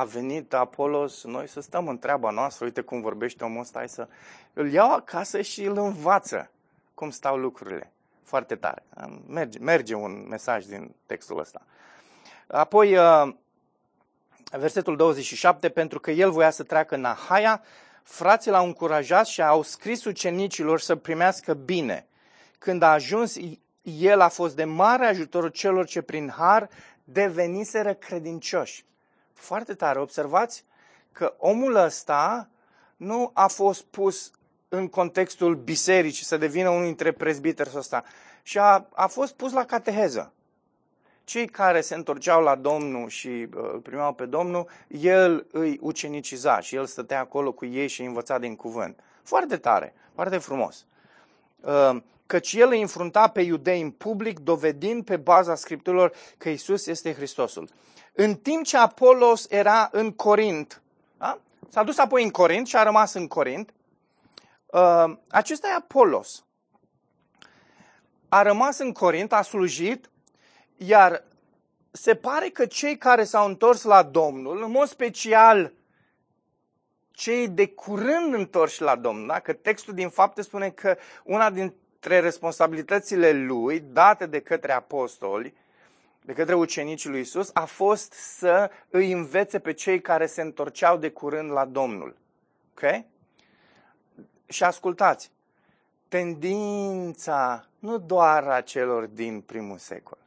[0.00, 4.08] venit Apolos, noi să stăm în treaba noastră, uite cum vorbește omul ăsta, hai să
[4.52, 6.50] îl iau acasă și îl învață
[6.94, 7.92] cum stau lucrurile.
[8.22, 8.82] Foarte tare.
[9.26, 11.62] Merge, merge un mesaj din textul ăsta.
[12.46, 13.34] Apoi, uh,
[14.50, 17.62] versetul 27, pentru că el voia să treacă în Ahaia,
[18.02, 22.06] frații l-au încurajat și au scris ucenicilor să primească bine.
[22.58, 23.36] Când a ajuns,
[23.82, 26.68] el a fost de mare ajutor celor ce prin har
[27.04, 28.84] deveniseră credincioși.
[29.42, 30.64] Foarte tare, observați
[31.12, 32.48] că omul ăsta
[32.96, 34.30] nu a fost pus
[34.68, 38.04] în contextul bisericii să devină unul dintre prezbiteri ăsta,
[38.42, 40.32] și a, a fost pus la cateheză
[41.24, 46.60] cei care se întorceau la Domnul și uh, îl primeau pe Domnul, el îi uceniciza
[46.60, 49.00] și el stătea acolo cu ei și învăța din cuvânt.
[49.22, 50.86] Foarte tare, foarte frumos.
[51.60, 56.86] Uh, căci el îi înfrunta pe iudei în public, dovedind pe baza scripturilor că Isus
[56.86, 57.68] este Hristosul.
[58.12, 60.82] În timp ce Apolos era în Corint,
[61.18, 61.38] da?
[61.68, 63.74] s-a dus apoi în Corint și a rămas în Corint,
[64.66, 66.44] uh, acesta e Apolos.
[68.28, 70.10] A rămas în Corint, a slujit
[70.76, 71.24] iar
[71.90, 75.72] se pare că cei care s-au întors la Domnul, în mod special
[77.10, 79.40] cei de curând întorși la Domnul, da?
[79.40, 85.54] că textul din fapte spune că una dintre responsabilitățile lui, date de către apostoli,
[86.24, 90.96] de către ucenicii lui Isus, a fost să îi învețe pe cei care se întorceau
[90.96, 92.16] de curând la Domnul.
[92.70, 93.04] Ok?
[94.46, 95.30] Și ascultați,
[96.08, 100.18] tendința nu doar a celor din primul secol,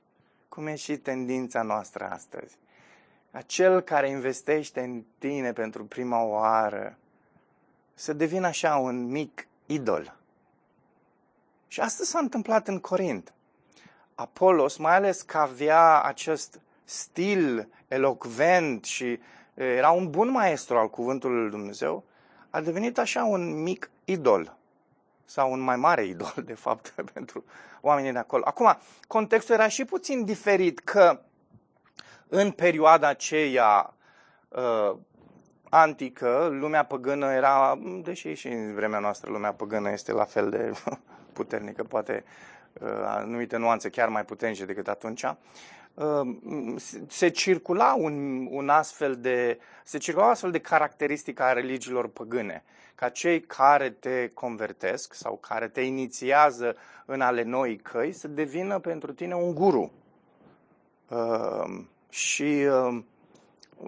[0.50, 2.58] cum e și tendința noastră astăzi.
[3.32, 6.98] Acel care investește în tine pentru prima oară
[7.94, 10.18] să devină așa un mic idol.
[11.68, 13.34] Și asta s-a întâmplat în Corint.
[14.16, 19.20] Apolos, mai ales că avea acest stil elocvent și
[19.54, 22.04] era un bun maestru al cuvântului lui Dumnezeu,
[22.50, 24.58] a devenit așa un mic idol
[25.26, 27.44] sau un mai mare idol, de fapt, pentru
[27.82, 28.44] oamenii de acolo.
[28.46, 31.20] Acum, contextul era și puțin diferit, că
[32.28, 33.94] în perioada aceea
[34.50, 34.98] uh,
[35.70, 40.72] antică, lumea păgână era, deși și în vremea noastră lumea păgână este la fel de
[41.34, 42.55] puternică, poate uh,
[43.06, 46.76] anumite nuanțe chiar mai puternice decât atunci, uh,
[47.08, 52.64] se circula un, un astfel de, se circula astfel de caracteristică a religiilor păgâne
[52.96, 58.80] ca cei care te convertesc sau care te inițiază în ale noi căi să devină
[58.80, 59.92] pentru tine un guru.
[61.10, 63.04] Uh, și uh,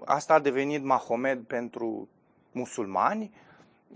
[0.04, 2.08] asta a devenit Mahomed pentru
[2.52, 3.32] musulmani,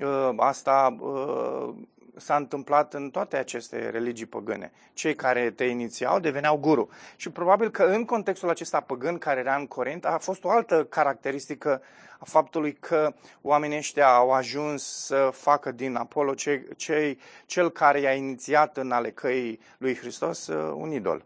[0.00, 1.74] uh, asta uh,
[2.16, 4.72] s-a întâmplat în toate aceste religii păgâne.
[4.92, 6.88] Cei care te inițiau deveneau guru.
[7.16, 10.84] Și probabil că în contextul acesta păgân care era în Corint a fost o altă
[10.84, 11.82] caracteristică
[12.18, 18.00] a faptului că oamenii ăștia au ajuns să facă din Apollo cei, cei, cel care
[18.00, 21.24] i-a inițiat în ale căii lui Hristos uh, un idol.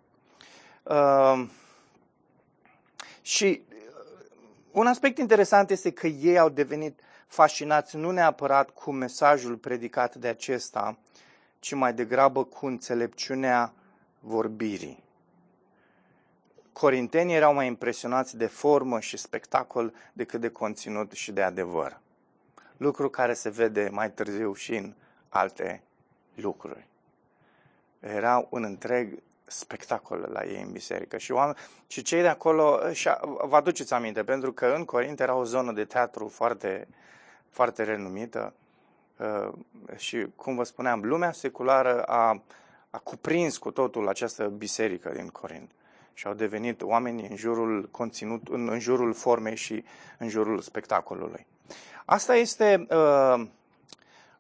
[0.82, 1.46] Uh,
[3.22, 3.62] și
[4.70, 10.28] un aspect interesant este că ei au devenit fascinați nu neapărat cu mesajul predicat de
[10.28, 10.98] acesta,
[11.58, 13.72] ci mai degrabă cu înțelepciunea
[14.20, 15.04] vorbirii.
[16.72, 22.00] Corintenii erau mai impresionați de formă și spectacol decât de conținut și de adevăr.
[22.76, 24.94] Lucru care se vede mai târziu și în
[25.28, 25.82] alte
[26.34, 26.86] lucruri.
[28.00, 31.18] Era un întreg spectacol la ei în biserică.
[31.18, 31.56] Și, oameni,
[31.86, 33.08] și cei de acolo, și
[33.44, 36.88] vă aduceți aminte, pentru că în Corint era o zonă de teatru foarte,
[37.50, 38.54] foarte renumită
[39.16, 39.52] uh,
[39.96, 42.42] și, cum vă spuneam, lumea seculară a,
[42.90, 45.70] a cuprins cu totul această biserică din Corint
[46.16, 49.84] și au devenit oameni în jurul conținut, în, în jurul formei și
[50.18, 51.46] în jurul spectacolului.
[52.04, 53.46] Asta este uh,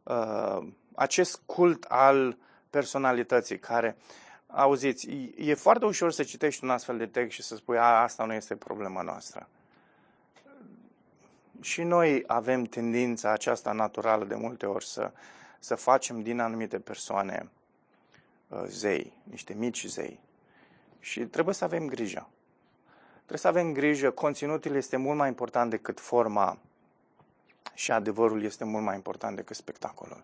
[0.02, 2.36] uh, acest cult al
[2.70, 3.96] personalității care,
[4.46, 8.24] auziți, e foarte ușor să citești un astfel de text și să spui, a, asta
[8.24, 9.48] nu este problema noastră.
[11.60, 15.10] Și noi avem tendința aceasta naturală de multe ori să,
[15.58, 17.48] să facem din anumite persoane
[18.48, 20.20] uh, zei, niște mici zei.
[21.00, 22.28] Și trebuie să avem grijă.
[23.14, 26.58] Trebuie să avem grijă, conținutul este mult mai important decât forma
[27.74, 30.22] Și adevărul este mult mai important decât spectacolul.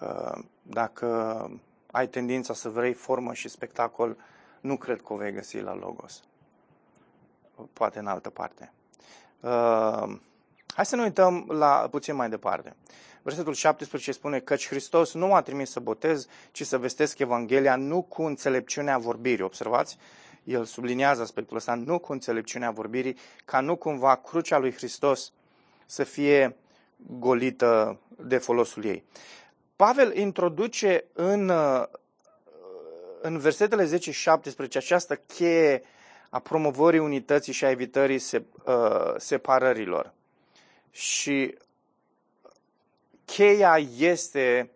[0.00, 1.50] Uh, dacă
[1.90, 4.16] ai tendința să vrei formă și spectacol,
[4.60, 6.22] nu cred că o vei găsi la Logos.
[7.72, 8.72] Poate în altă parte.
[9.40, 10.18] Uh,
[10.66, 12.76] hai să ne uităm la puțin mai departe.
[13.22, 18.02] Versetul 17 spune că Hristos nu a trimis să botez, ci să vestesc Evanghelia nu
[18.02, 19.44] cu înțelepciunea vorbirii.
[19.44, 19.98] Observați?
[20.44, 25.32] El subliniază aspectul ăsta, nu cu înțelepciunea vorbirii, ca nu cumva crucea lui Hristos
[25.86, 26.56] să fie
[26.96, 29.04] golită de folosul ei.
[29.76, 31.52] Pavel introduce în,
[33.20, 35.82] în versetele 10 și 17 această cheie
[36.30, 40.12] a promovării unității și a evitării uh, separărilor.
[40.90, 41.58] Și
[43.24, 44.70] cheia este,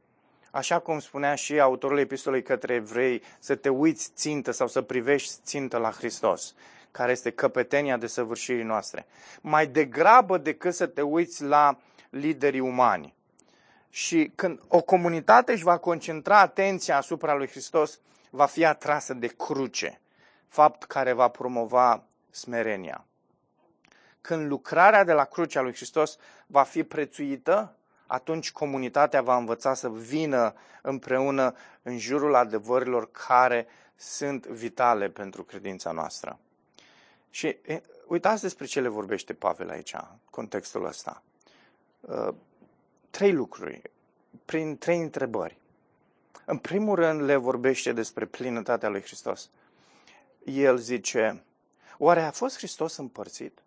[0.51, 5.35] așa cum spunea și autorul epistolei către evrei, să te uiți țintă sau să privești
[5.45, 6.55] țintă la Hristos,
[6.91, 9.07] care este căpetenia de săvârșirii noastre.
[9.41, 11.79] Mai degrabă decât să te uiți la
[12.11, 13.15] liderii umani.
[13.90, 18.00] Și când o comunitate își va concentra atenția asupra lui Hristos,
[18.31, 20.00] va fi atrasă de cruce,
[20.48, 23.05] fapt care va promova smerenia.
[24.20, 27.74] Când lucrarea de la crucea lui Hristos va fi prețuită,
[28.07, 35.90] atunci comunitatea va învăța să vină împreună în jurul adevărilor care sunt vitale pentru credința
[35.92, 36.38] noastră.
[37.31, 37.57] Și
[38.07, 39.94] uitați despre ce le vorbește Pavel aici,
[40.31, 41.22] contextul ăsta.
[43.11, 43.83] Trei lucruri,
[44.44, 45.59] prin trei întrebări.
[46.44, 49.51] În primul rând le vorbește despre plinătatea lui Hristos.
[50.44, 51.44] El zice,
[51.99, 53.62] oare a fost Hristos împărțit?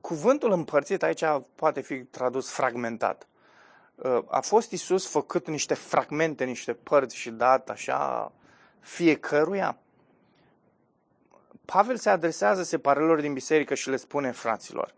[0.00, 1.24] Cuvântul împărțit aici
[1.54, 3.26] poate fi tradus fragmentat.
[3.94, 8.32] Uh, a fost Isus făcut niște fragmente, niște părți și dat așa
[8.80, 9.78] fiecăruia?
[11.64, 14.94] Pavel se adresează separărilor din biserică și le spune fraților,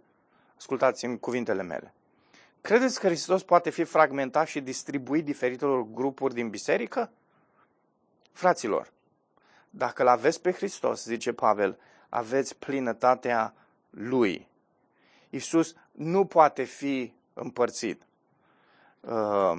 [0.56, 1.92] ascultați-mi cuvintele mele.
[2.60, 7.10] Credeți că Hristos poate fi fragmentat și distribuit diferitelor grupuri din biserică?
[8.32, 8.92] Fraților,
[9.70, 13.54] dacă îl aveți pe Hristos, zice Pavel, aveți plinătatea
[13.90, 14.48] Lui.
[15.30, 18.02] Isus nu poate fi împărțit.
[19.00, 19.58] Uh,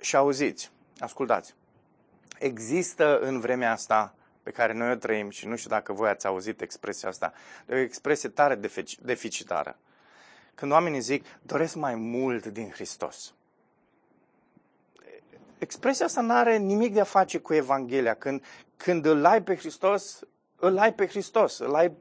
[0.00, 1.54] și auziți, ascultați,
[2.38, 6.26] există în vremea asta pe care noi o trăim și nu știu dacă voi ați
[6.26, 7.32] auzit expresia asta,
[7.66, 8.60] e o expresie tare
[9.00, 9.78] deficitară.
[10.58, 13.34] Când oamenii zic, doresc mai mult din Hristos.
[15.58, 18.14] Expresia asta nu are nimic de a face cu Evanghelia.
[18.14, 18.44] Când,
[18.76, 20.20] când îl ai pe Hristos,
[20.56, 21.92] îl ai pe Hristos, îl ai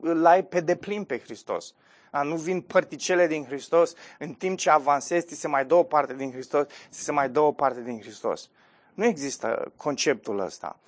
[0.00, 1.74] îl ai pe deplin pe Hristos.
[2.10, 5.82] A, nu vin părticele din Hristos, în timp ce avansezi, ți se mai dă o
[5.82, 8.48] parte din Hristos, ți se mai dă o parte din Hristos.
[8.94, 10.78] Nu există conceptul ăsta.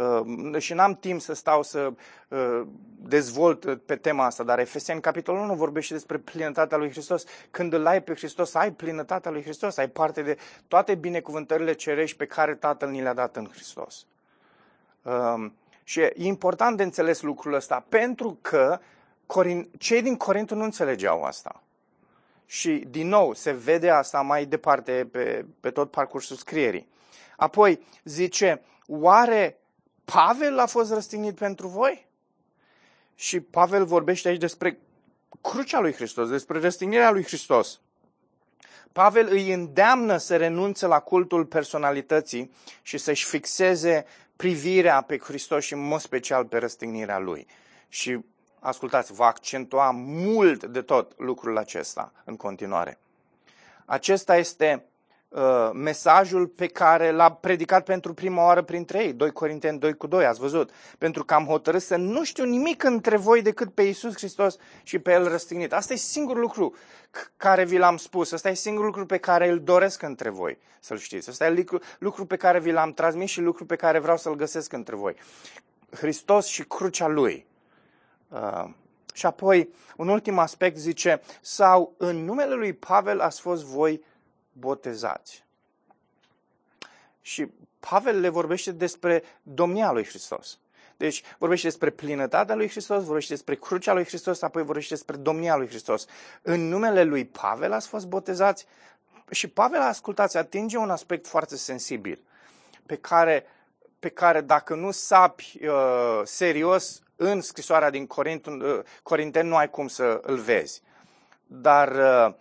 [0.00, 1.92] Uh, și n-am timp să stau să
[2.28, 2.62] uh,
[2.96, 7.24] dezvolt pe tema asta, dar Efeseni, capitolul 1, vorbește despre plinătatea lui Hristos.
[7.50, 10.36] Când îl ai pe Hristos, ai plinătatea lui Hristos, ai parte de
[10.68, 14.06] toate binecuvântările cerești pe care Tatăl ni le-a dat în Hristos.
[15.02, 15.50] Uh,
[15.82, 18.78] și e important de înțeles lucrul ăsta, pentru că
[19.78, 21.62] cei din Corintul nu înțelegeau asta.
[22.46, 26.88] Și, din nou, se vede asta mai departe pe, pe tot parcursul scrierii.
[27.36, 29.59] Apoi, zice, oare
[30.12, 32.08] Pavel a fost răstignit pentru voi?
[33.14, 34.78] Și Pavel vorbește aici despre
[35.40, 37.80] crucea lui Hristos, despre răstignirea lui Hristos.
[38.92, 44.04] Pavel îi îndeamnă să renunțe la cultul personalității și să-și fixeze
[44.36, 47.46] privirea pe Hristos și în mod special pe răstignirea Lui.
[47.88, 48.24] Și
[48.60, 52.98] ascultați, va accentua mult de tot lucrul acesta în continuare.
[53.84, 54.84] Acesta este
[55.30, 60.06] Uh, mesajul pe care l-a predicat pentru prima oară printre ei, 2 Corinteni 2 cu
[60.06, 60.70] 2, ați văzut?
[60.98, 64.98] Pentru că am hotărât să nu știu nimic între voi decât pe Iisus Hristos și
[64.98, 65.72] pe El răstignit.
[65.72, 66.74] Asta e singurul lucru
[67.36, 70.98] care vi l-am spus, asta e singurul lucru pe care îl doresc între voi, să-l
[70.98, 71.28] știți.
[71.28, 74.34] Asta e lucru, lucru pe care vi l-am transmis și lucru pe care vreau să-l
[74.34, 75.14] găsesc între voi.
[75.90, 77.46] Hristos și crucea Lui.
[78.28, 78.64] Uh,
[79.12, 84.02] și apoi, un ultim aspect zice, sau în numele lui Pavel ați fost voi
[84.52, 85.44] botezați.
[87.20, 87.46] Și
[87.80, 90.58] Pavel le vorbește despre domnia lui Hristos.
[90.96, 95.56] Deci vorbește despre plinătatea lui Hristos, vorbește despre crucea lui Hristos, apoi vorbește despre domnia
[95.56, 96.06] lui Hristos.
[96.42, 98.66] În numele lui Pavel ați fost botezați
[99.30, 102.18] și Pavel, ascultați, atinge un aspect foarte sensibil
[102.86, 103.46] pe care,
[103.98, 109.70] pe care dacă nu sapi uh, serios în scrisoarea din Corint, uh, Corinteni, nu ai
[109.70, 110.82] cum să îl vezi.
[111.46, 112.34] Dar uh,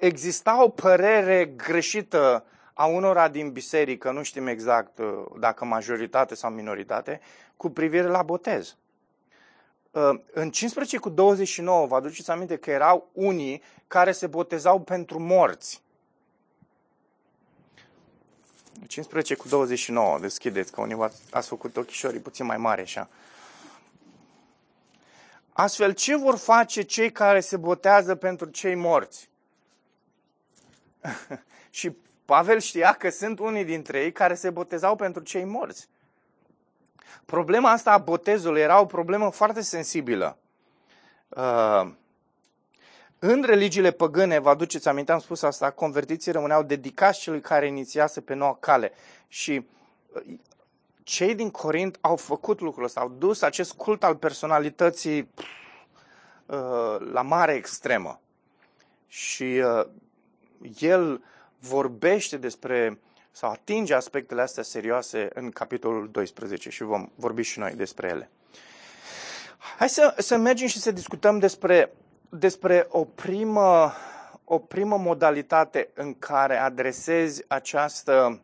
[0.00, 2.44] exista o părere greșită
[2.74, 7.20] a unora din biserică, nu știm exact uh, dacă majoritate sau minoritate,
[7.56, 8.76] cu privire la botez.
[9.90, 15.18] uh, în 15 cu 29, vă aduceți aminte că erau unii care se botezau pentru
[15.18, 15.82] morți.
[18.86, 23.08] 15 cu 29, deschideți, că unii ați făcut ochișorii puțin mai mari așa.
[25.52, 29.29] Astfel, ce vor face cei care se botează pentru cei morți?
[31.70, 35.88] și Pavel știa că sunt unii dintre ei care se botezau pentru cei morți.
[37.24, 40.38] Problema asta a botezului era o problemă foarte sensibilă.
[41.28, 41.90] Uh,
[43.18, 48.20] în religiile păgâne, vă aduceți aminte, am spus asta, convertiții rămâneau dedicați celui care inițiase
[48.20, 48.92] pe noua cale.
[49.28, 49.66] Și
[50.12, 50.22] uh,
[51.02, 55.30] cei din Corint au făcut lucrul ăsta, au dus acest cult al personalității
[56.46, 58.20] uh, la mare extremă.
[59.06, 59.86] Și uh,
[60.78, 61.22] el
[61.58, 62.98] vorbește despre
[63.30, 68.30] sau atinge aspectele astea serioase în capitolul 12 și vom vorbi și noi despre ele.
[69.78, 71.92] Hai să, să mergem și să discutăm despre,
[72.28, 73.92] despre o, primă,
[74.44, 78.40] o primă modalitate în care adresezi această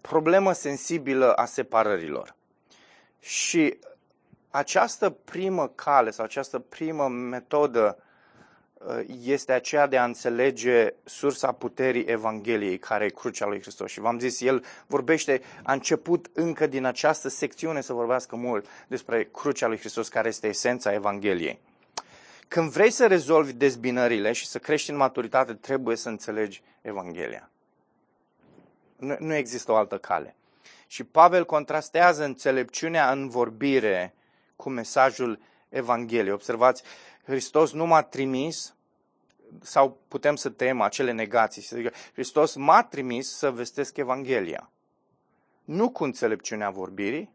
[0.00, 2.34] problemă sensibilă a separărilor.
[3.20, 3.78] Și
[4.50, 8.02] această primă cale sau această primă metodă Uh,
[9.22, 13.90] este aceea de a înțelege sursa puterii Evangheliei, care e crucea lui Hristos.
[13.90, 19.28] Și v-am zis, el vorbește, a început încă din această secțiune să vorbească mult despre
[19.32, 21.60] crucea lui Hristos, care este esența Evangheliei.
[22.48, 27.50] Când vrei să rezolvi dezbinările și să crești în maturitate, trebuie să înțelegi Evanghelia.
[28.96, 30.36] Nu, nu există o altă cale.
[30.86, 34.14] Și Pavel contrastează înțelepciunea în vorbire
[34.56, 36.32] cu mesajul Evangheliei.
[36.32, 36.82] Observați,
[37.24, 38.73] Hristos nu m-a trimis
[39.60, 41.62] sau putem să tăiem acele negații.
[41.62, 44.70] Să zică, Hristos m-a trimis să vestesc Evanghelia.
[45.64, 47.32] Nu cu înțelepciunea vorbirii,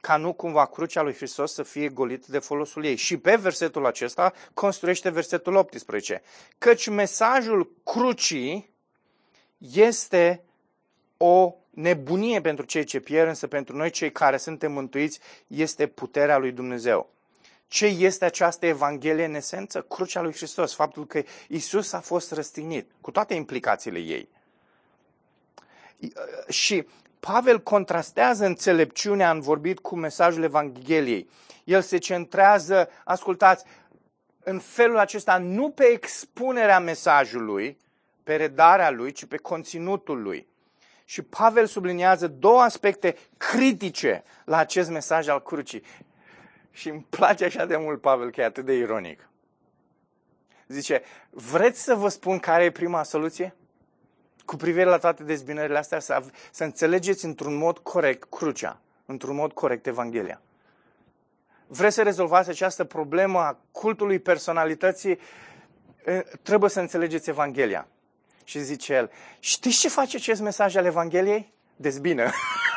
[0.00, 2.96] ca nu cumva crucea lui Hristos să fie golită de folosul ei.
[2.96, 6.22] Și pe versetul acesta construiește versetul 18.
[6.58, 8.70] Căci mesajul crucii
[9.58, 10.42] este
[11.16, 16.38] o nebunie pentru cei ce pierd, însă pentru noi cei care suntem mântuiți este puterea
[16.38, 17.10] lui Dumnezeu.
[17.68, 19.80] Ce este această Evanghelie în esență?
[19.80, 24.28] Crucea lui Hristos, faptul că Isus a fost răstignit, cu toate implicațiile ei.
[26.48, 26.86] Și
[27.20, 31.28] Pavel contrastează înțelepciunea în vorbit cu mesajul Evangheliei.
[31.64, 33.64] El se centrează, ascultați,
[34.42, 37.78] în felul acesta nu pe expunerea mesajului,
[38.22, 40.46] pe redarea lui, ci pe conținutul lui.
[41.04, 45.82] Și Pavel subliniază două aspecte critice la acest mesaj al crucii.
[46.78, 49.28] Și îmi place așa de mult Pavel că e atât de ironic.
[50.66, 53.54] Zice, vreți să vă spun care e prima soluție?
[54.44, 59.52] Cu privire la toate dezbinările astea, să, să înțelegeți într-un mod corect crucea, într-un mod
[59.52, 60.40] corect Evanghelia.
[61.66, 65.18] Vreți să rezolvați această problemă a cultului personalității?
[66.42, 67.88] Trebuie să înțelegeți Evanghelia.
[68.44, 71.52] Și zice el, știți ce face acest mesaj al Evangheliei?
[71.76, 72.30] Dezbină.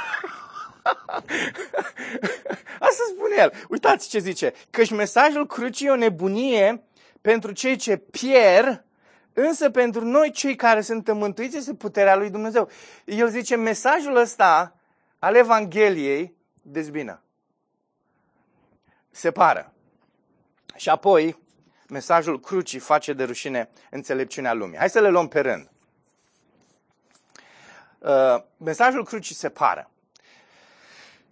[2.88, 3.54] Asta spune el.
[3.70, 4.54] Uitați ce zice.
[4.70, 6.84] Căci mesajul crucii e o nebunie
[7.22, 8.86] pentru cei ce pierd,
[9.34, 12.70] însă pentru noi cei care sunt mântuiți este puterea lui Dumnezeu.
[13.06, 14.76] El zice, mesajul ăsta
[15.20, 17.22] al Evangheliei dezbină.
[19.12, 19.74] Separă.
[20.76, 21.40] Și apoi,
[21.90, 24.78] mesajul crucii face de rușine înțelepciunea lumii.
[24.78, 25.70] Hai să le luăm pe rând.
[28.00, 29.91] Uh, mesajul crucii separă.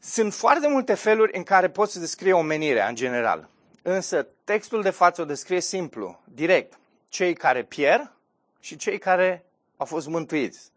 [0.02, 3.50] Sunt foarte multe feluri în care poți să descrie omenirea în general.
[3.82, 6.80] Însă textul de față o descrie simplu, direct.
[7.08, 8.14] Cei care pierd
[8.60, 9.45] și cei care
[9.78, 10.72] au fost mântuiți.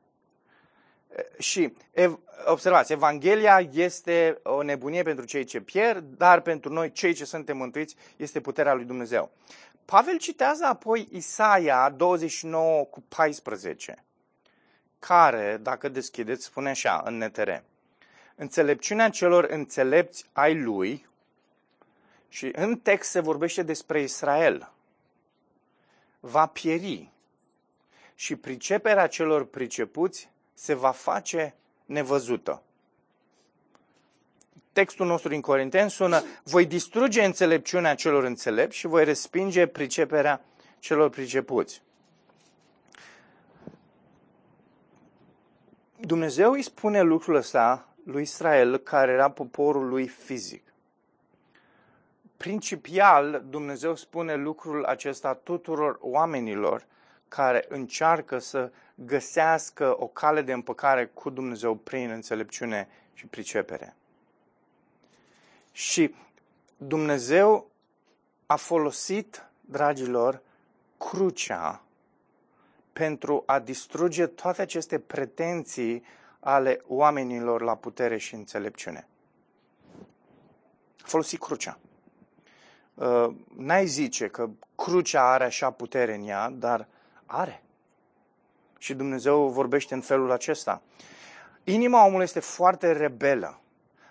[1.38, 1.74] Și
[2.44, 7.56] observați, Evanghelia este o nebunie pentru cei ce pierd, dar pentru noi, cei ce suntem
[7.56, 9.30] mântuiți, este puterea lui Dumnezeu.
[9.84, 14.04] Pavel citează apoi Isaia 29 cu 14,
[14.98, 17.64] care, dacă deschideți, spune așa, în netere
[18.42, 21.06] înțelepciunea celor înțelepți ai lui
[22.28, 24.72] și în text se vorbește despre Israel.
[26.20, 27.10] Va pieri
[28.14, 32.62] și priceperea celor pricepuți se va face nevăzută.
[34.72, 40.44] Textul nostru din Corinteni sună, voi distruge înțelepciunea celor înțelepți și voi respinge priceperea
[40.78, 41.82] celor pricepuți.
[46.00, 50.72] Dumnezeu îi spune lucrul ăsta lui Israel, care era poporul lui fizic.
[52.36, 56.86] Principial, Dumnezeu spune lucrul acesta tuturor oamenilor
[57.28, 63.94] care încearcă să găsească o cale de împăcare cu Dumnezeu prin înțelepciune și pricepere.
[65.72, 66.14] Și
[66.76, 67.70] Dumnezeu
[68.46, 70.40] a folosit, dragilor,
[70.98, 71.82] crucea
[72.92, 76.04] pentru a distruge toate aceste pretenții
[76.44, 79.06] ale oamenilor la putere și înțelepciune.
[81.02, 81.78] A folosit crucea.
[82.94, 86.88] Uh, n-ai zice că crucea are așa putere în ea, dar
[87.26, 87.62] are.
[88.78, 90.82] Și Dumnezeu vorbește în felul acesta.
[91.64, 93.60] Inima omului este foarte rebelă.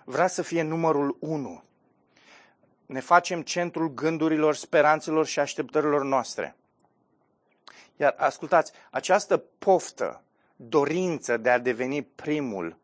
[0.04, 1.62] Vrea să fie numărul unu.
[2.86, 6.56] Ne facem centrul gândurilor, speranțelor și așteptărilor noastre.
[7.96, 10.22] Iar ascultați, această poftă,
[10.68, 12.76] dorință de a deveni primul,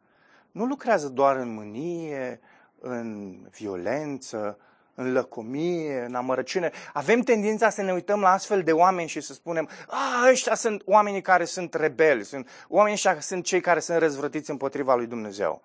[0.51, 2.41] nu lucrează doar în mânie,
[2.81, 4.59] în violență,
[4.95, 6.71] în lăcomie, în amărăciune.
[6.93, 10.83] Avem tendința să ne uităm la astfel de oameni și să spunem, a, ăștia sunt
[10.85, 15.63] oamenii care sunt rebeli, sunt oamenii ăștia sunt cei care sunt răzvrătiți împotriva lui Dumnezeu.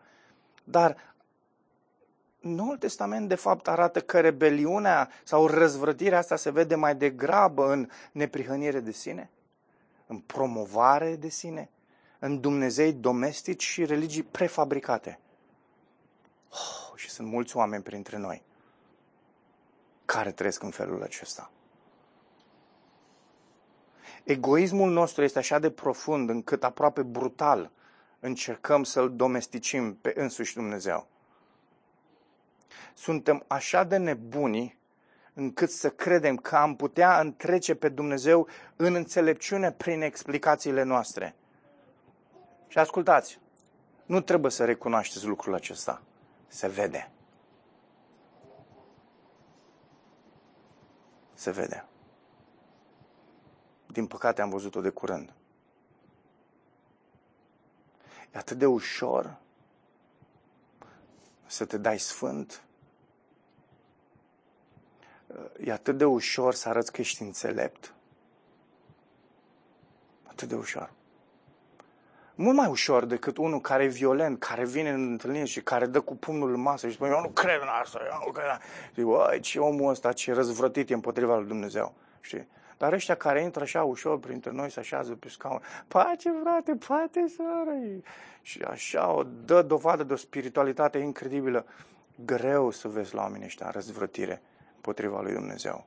[0.63, 1.15] Dar
[2.39, 7.89] Noul Testament, de fapt, arată că rebeliunea sau răzvrătirea asta se vede mai degrabă în
[8.11, 9.29] neprihănire de sine,
[10.07, 11.69] în promovare de sine,
[12.23, 15.19] în Dumnezei domestici și religii prefabricate.
[16.49, 18.43] Oh, și sunt mulți oameni printre noi
[20.05, 21.51] care trăiesc în felul acesta.
[24.23, 27.71] Egoismul nostru este așa de profund încât aproape brutal
[28.19, 31.07] încercăm să-l domesticim pe însuși Dumnezeu.
[32.93, 34.77] Suntem așa de nebuni
[35.33, 41.35] încât să credem că am putea întrece pe Dumnezeu în înțelepciune prin explicațiile noastre.
[42.73, 43.39] Și ascultați,
[44.05, 46.01] nu trebuie să recunoașteți lucrul acesta.
[46.47, 47.11] Se vede.
[51.33, 51.85] Se vede.
[53.87, 55.33] Din păcate am văzut-o de curând.
[58.31, 59.37] E atât de ușor
[61.45, 62.63] să te dai sfânt.
[65.59, 67.93] E atât de ușor să arăți că ești înțelept.
[70.23, 71.01] Atât de ușor
[72.35, 75.99] mult mai ușor decât unul care e violent, care vine în întâlnire și care dă
[75.99, 78.51] cu pumnul în masă și spune, eu nu cred în asta, eu nu cred în
[78.51, 78.65] asta.
[78.95, 81.93] Zic, băi, ce omul ăsta, ce răzvrătit e împotriva lui Dumnezeu.
[82.21, 82.47] Știi?
[82.77, 87.27] Dar ăștia care intră așa ușor printre noi, se așează pe scaun, pace frate, pace
[87.27, 87.77] soră,
[88.41, 91.65] și așa o dă dovadă de o spiritualitate incredibilă.
[92.25, 94.41] Greu să vezi la oamenii ăștia răzvrătire
[94.75, 95.85] împotriva lui Dumnezeu.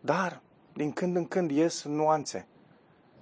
[0.00, 0.40] Dar,
[0.72, 2.46] din când în când ies nuanțe,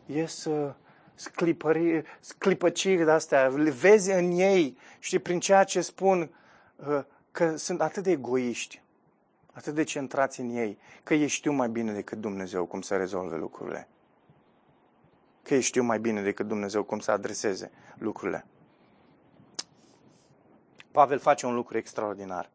[0.07, 0.75] ies uh,
[1.21, 6.31] sclipări, sclipăciri de astea, le vezi în ei, știi, prin ceea ce spun
[6.77, 8.83] uh, că sunt atât de egoiști,
[9.53, 13.37] atât de centrați în ei, că ei știu mai bine decât Dumnezeu cum să rezolve
[13.37, 13.89] lucrurile.
[15.43, 18.47] Că ei știu mai bine decât Dumnezeu cum să adreseze lucrurile.
[20.91, 22.51] Pavel face un lucru extraordinar.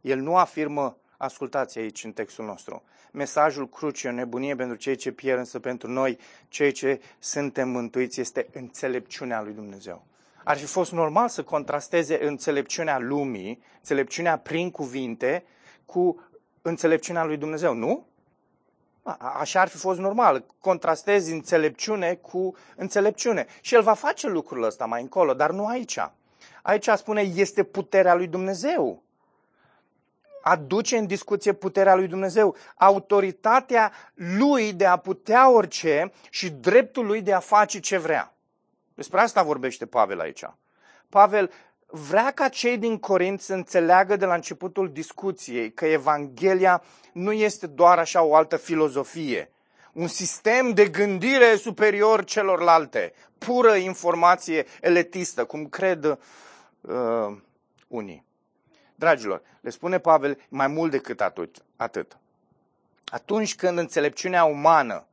[0.00, 2.82] El nu afirmă Ascultați aici în textul nostru.
[3.12, 6.18] Mesajul crucii, o nebunie pentru cei ce pierd, însă pentru noi,
[6.48, 10.04] cei ce suntem mântuiți, este înțelepciunea lui Dumnezeu.
[10.44, 15.44] Ar fi fost normal să contrasteze înțelepciunea lumii, înțelepciunea prin cuvinte,
[15.86, 16.28] cu
[16.62, 18.06] înțelepciunea lui Dumnezeu, nu?
[19.18, 20.44] Așa ar fi fost normal.
[20.58, 23.46] Contrastezi înțelepciune cu înțelepciune.
[23.60, 25.98] Și el va face lucrul ăsta mai încolo, dar nu aici.
[26.62, 29.02] Aici spune, este puterea lui Dumnezeu
[30.42, 37.22] aduce în discuție puterea lui Dumnezeu, autoritatea lui de a putea orice și dreptul lui
[37.22, 38.34] de a face ce vrea.
[38.94, 40.44] Despre asta vorbește Pavel aici.
[41.08, 41.50] Pavel
[41.86, 46.82] vrea ca cei din Corint să înțeleagă de la începutul discuției că Evanghelia
[47.12, 49.50] nu este doar așa o altă filozofie,
[49.92, 56.18] un sistem de gândire superior celorlalte, pură informație eletistă, cum cred
[56.80, 57.36] uh,
[57.88, 58.24] unii.
[59.02, 61.64] Dragilor, le spune Pavel mai mult decât atât.
[61.76, 62.16] atât.
[63.04, 65.06] Atunci când înțelepciunea umană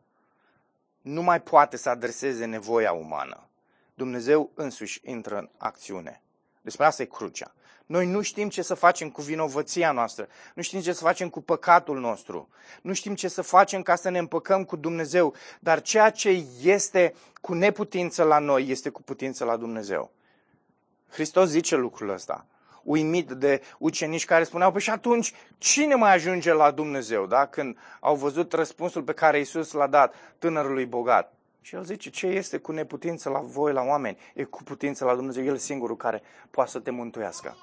[1.01, 3.47] nu mai poate să adreseze nevoia umană,
[3.93, 6.21] Dumnezeu însuși intră în acțiune.
[6.61, 7.53] Despre asta e crucea.
[7.85, 11.41] Noi nu știm ce să facem cu vinovăția noastră, nu știm ce să facem cu
[11.41, 12.49] păcatul nostru,
[12.81, 17.15] nu știm ce să facem ca să ne împăcăm cu Dumnezeu, dar ceea ce este
[17.41, 20.11] cu neputință la noi este cu putință la Dumnezeu.
[21.09, 22.45] Hristos zice lucrul ăsta
[22.89, 27.45] uimit de ucenici care spuneau, păi și atunci cine mai ajunge la Dumnezeu, da?
[27.45, 31.33] când au văzut răspunsul pe care Isus l-a dat tânărului bogat.
[31.61, 35.15] Și el zice, ce este cu neputință la voi, la oameni, e cu putință la
[35.15, 35.43] Dumnezeu.
[35.43, 36.21] El e singurul care
[36.51, 37.55] poate să te mântuiască.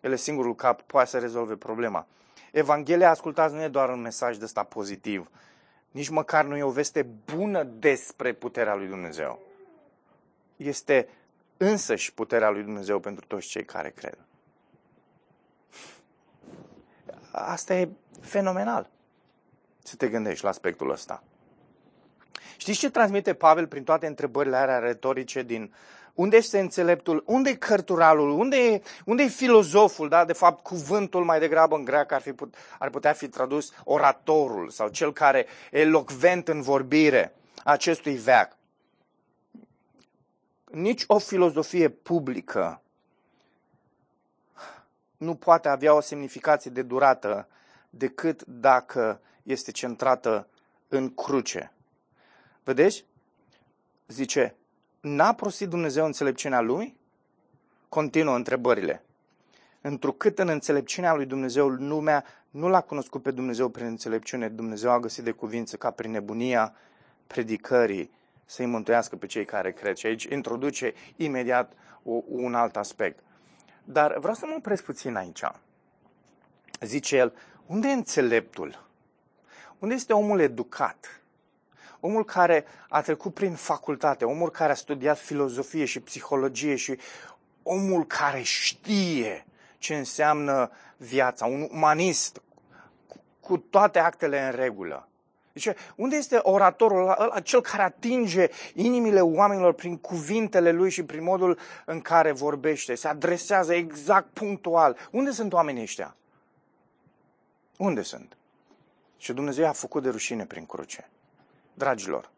[0.00, 2.06] El e singurul care poate să rezolve problema.
[2.52, 5.30] Evanghelia, ascultați, nu e doar un mesaj de ăsta pozitiv.
[5.90, 9.42] Nici măcar nu e o veste bună despre puterea lui Dumnezeu.
[10.56, 11.08] Este
[11.56, 14.18] însăși puterea lui Dumnezeu pentru toți cei care cred.
[17.46, 17.88] Asta e
[18.20, 18.90] fenomenal
[19.82, 21.22] să te gândești la aspectul ăsta.
[22.56, 25.72] Știți ce transmite Pavel prin toate întrebările alea retorice din
[26.14, 30.24] unde este înțeleptul, unde e cărturalul, unde e, unde e filozoful, da?
[30.24, 34.68] de fapt cuvântul mai degrabă în greacă ar, fi put, ar putea fi tradus oratorul
[34.70, 37.34] sau cel care e elocvent în vorbire
[37.64, 38.56] acestui veac.
[40.70, 42.82] Nici o filozofie publică
[45.20, 47.48] nu poate avea o semnificație de durată
[47.90, 50.46] decât dacă este centrată
[50.88, 51.72] în cruce.
[52.64, 53.04] Vedeți?
[54.08, 54.54] Zice,
[55.00, 56.96] n-a prostit Dumnezeu înțelepciunea lui?
[57.88, 59.04] Continuă întrebările.
[59.80, 65.00] Întrucât în înțelepciunea lui Dumnezeu lumea nu l-a cunoscut pe Dumnezeu prin înțelepciune, Dumnezeu a
[65.00, 66.74] găsit de cuvință ca prin nebunia
[67.26, 68.10] predicării
[68.44, 69.96] să-i mântuiască pe cei care cred.
[69.96, 71.72] Și aici introduce imediat
[72.26, 73.18] un alt aspect.
[73.84, 75.42] Dar vreau să mă opresc puțin aici.
[76.80, 77.32] Zice el,
[77.66, 78.86] unde e înțeleptul?
[79.78, 81.20] Unde este omul educat?
[82.00, 86.98] Omul care a trecut prin facultate, omul care a studiat filozofie și psihologie și
[87.62, 89.46] omul care știe
[89.78, 92.42] ce înseamnă viața, un umanist
[93.40, 95.08] cu toate actele în regulă.
[95.52, 101.22] Deci, unde este oratorul ăla, cel care atinge inimile oamenilor prin cuvintele lui și prin
[101.22, 104.96] modul în care vorbește, se adresează exact punctual?
[105.10, 106.16] Unde sunt oamenii ăștia?
[107.76, 108.36] Unde sunt?
[109.16, 111.08] Și Dumnezeu a făcut de rușine prin cruce.
[111.74, 112.30] Dragilor,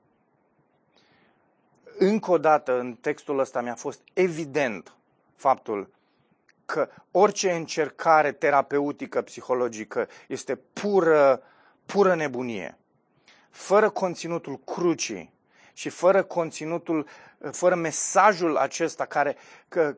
[1.98, 4.94] încă o dată în textul ăsta mi-a fost evident
[5.36, 5.90] faptul
[6.64, 11.42] că orice încercare terapeutică, psihologică, este pură,
[11.86, 12.78] pură nebunie.
[13.52, 15.32] Fără conținutul crucii
[15.72, 17.06] și fără conținutul,
[17.50, 19.36] fără mesajul acesta care,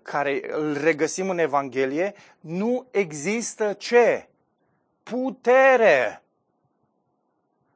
[0.02, 4.28] care îl regăsim în Evanghelie, nu există ce?
[5.02, 6.24] Putere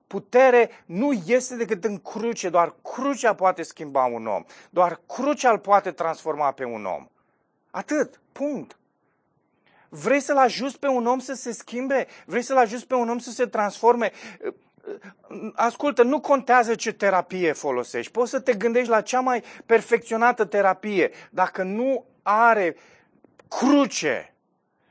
[0.09, 5.59] putere nu este decât în cruce, doar crucea poate schimba un om, doar crucea îl
[5.59, 7.09] poate transforma pe un om.
[7.71, 8.79] Atât, punct.
[9.89, 12.07] Vrei să-l ajuți pe un om să se schimbe?
[12.27, 14.13] Vrei să-l ajuți pe un om să se transforme?
[15.55, 18.13] Ascultă, nu contează ce terapie folosești.
[18.13, 21.11] Poți să te gândești la cea mai perfecționată terapie.
[21.31, 22.77] Dacă nu are
[23.49, 24.35] cruce,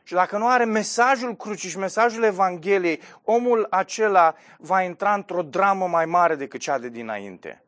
[0.03, 5.87] și dacă nu are mesajul crucii și mesajul Evangheliei, omul acela va intra într-o dramă
[5.87, 7.63] mai mare decât cea de dinainte.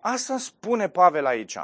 [0.00, 1.58] Asta spune Pavel aici.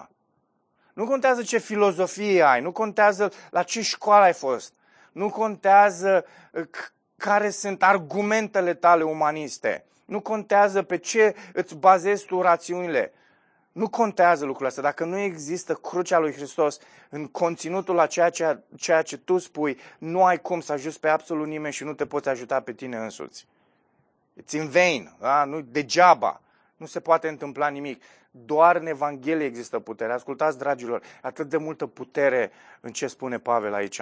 [0.93, 4.73] Nu contează ce filozofie ai, nu contează la ce școală ai fost,
[5.12, 6.66] nu contează uh,
[7.23, 13.12] care sunt argumentele tale umaniste, nu contează pe ce îți bazezi tu rațiunile.
[13.73, 14.83] Nu contează lucrul ăsta.
[14.83, 19.79] Dacă nu există crucea lui Hristos în conținutul a ceea ce, ceea ce tu spui,
[19.99, 22.97] nu ai cum să ajuți pe absolut nimeni și nu te poți ajuta pe tine
[22.97, 23.47] însuți.
[24.43, 25.45] It's in vain, da?
[25.45, 26.41] nu, degeaba.
[26.77, 28.03] Nu se poate întâmpla nimic.
[28.31, 30.12] Doar în Evanghelie există putere.
[30.12, 32.51] Ascultați, dragilor, atât de multă putere
[32.81, 34.01] în ce spune Pavel aici.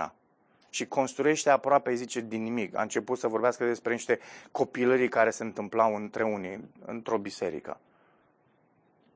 [0.70, 2.76] Și construiește aproape, zice, din nimic.
[2.76, 4.18] A început să vorbească despre niște
[4.50, 7.80] copilării care se întâmplau între unii, într-o biserică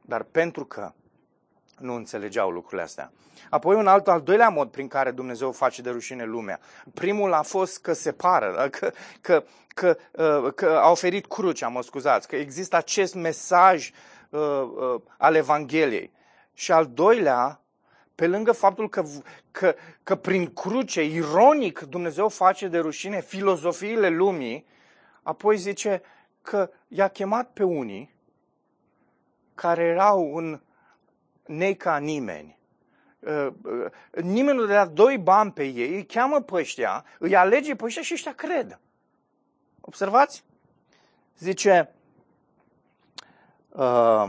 [0.05, 0.93] dar pentru că
[1.79, 3.13] nu înțelegeau lucrurile astea.
[3.51, 6.61] Apoi un alt, al doilea mod prin care Dumnezeu face de rușine lumea.
[6.95, 12.29] Primul a fost că separă, că, că, că, uh, că a oferit crucea, mă scuzați,
[12.29, 13.91] că există acest mesaj
[14.29, 16.13] uh, uh, al Evangheliei.
[16.53, 17.61] Și al doilea,
[18.15, 19.05] pe lângă faptul că,
[19.51, 24.67] că, că prin cruce, ironic, Dumnezeu face de rușine filozofiile lumii,
[25.23, 26.03] apoi zice
[26.43, 28.15] că i-a chemat pe unii
[29.55, 30.61] care erau un
[31.47, 32.59] nei ca nimeni.
[33.19, 37.75] Uh, uh, nimeni nu dea doi bani pe ei, îi cheamă pe ăștia, îi alege
[37.75, 38.81] pe ăștia și ăștia cred.
[39.81, 40.45] Observați?
[41.39, 41.95] Zice,
[43.69, 44.29] uh,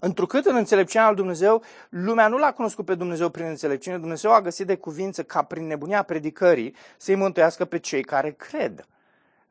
[0.00, 4.40] întrucât în înțelepciunea lui Dumnezeu, lumea nu l-a cunoscut pe Dumnezeu prin înțelepciune, Dumnezeu a
[4.40, 8.86] găsit de cuvință ca prin nebunia predicării să-i mântuiască pe cei care cred.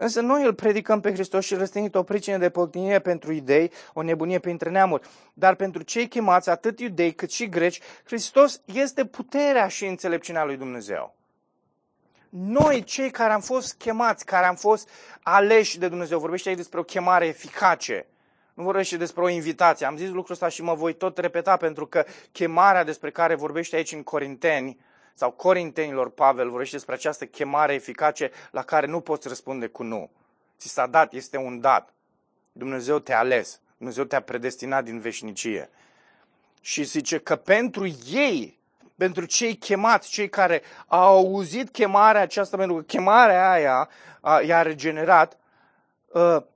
[0.01, 4.01] Însă noi îl predicăm pe Hristos și răstignit o pricină de poctinire pentru idei, o
[4.01, 5.09] nebunie printre neamuri.
[5.33, 10.57] Dar pentru cei chemați, atât iudei cât și greci, Hristos este puterea și înțelepciunea lui
[10.57, 11.15] Dumnezeu.
[12.29, 14.89] Noi, cei care am fost chemați, care am fost
[15.23, 18.05] aleși de Dumnezeu, vorbește aici despre o chemare eficace,
[18.59, 19.85] nu vorbește despre o invitație.
[19.85, 23.75] Am zis lucrul ăsta și mă voi tot repeta pentru că chemarea despre care vorbește
[23.75, 24.79] aici în Corinteni
[25.13, 30.09] sau Corintenilor, Pavel vorbește despre această chemare eficace la care nu poți răspunde cu nu.
[30.57, 31.93] Ți s-a dat, este un dat.
[32.51, 35.69] Dumnezeu te-a ales, Dumnezeu te-a predestinat din veșnicie.
[36.61, 38.59] Și zice că pentru ei,
[38.97, 43.89] pentru cei chemați, cei care au auzit chemarea aceasta, pentru că chemarea aia
[44.45, 45.37] i-a regenerat, ă,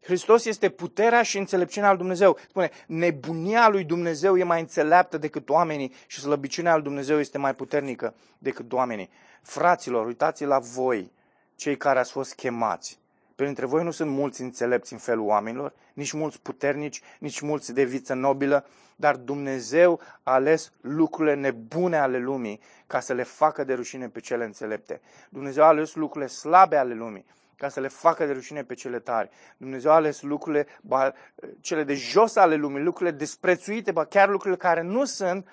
[0.01, 2.37] Hristos este puterea și înțelepciunea al Dumnezeu.
[2.49, 7.55] Spune, nebunia lui Dumnezeu e mai înțeleaptă decât oamenii și slăbiciunea al Dumnezeu este mai
[7.55, 9.09] puternică decât oamenii.
[9.41, 11.11] Fraților, uitați la voi,
[11.55, 12.99] cei care ați fost chemați.
[13.35, 17.83] Printre voi nu sunt mulți înțelepți în felul oamenilor, nici mulți puternici, nici mulți de
[17.83, 23.73] viță nobilă, dar Dumnezeu a ales lucrurile nebune ale lumii ca să le facă de
[23.73, 25.01] rușine pe cele înțelepte.
[25.29, 27.25] Dumnezeu a ales lucrurile slabe ale lumii
[27.57, 29.29] ca să le facă de rușine pe cele tari.
[29.57, 31.13] Dumnezeu a ales lucrurile, ba,
[31.59, 35.47] cele de jos ale lumii, lucrurile desprețuite, ba chiar lucrurile care nu sunt,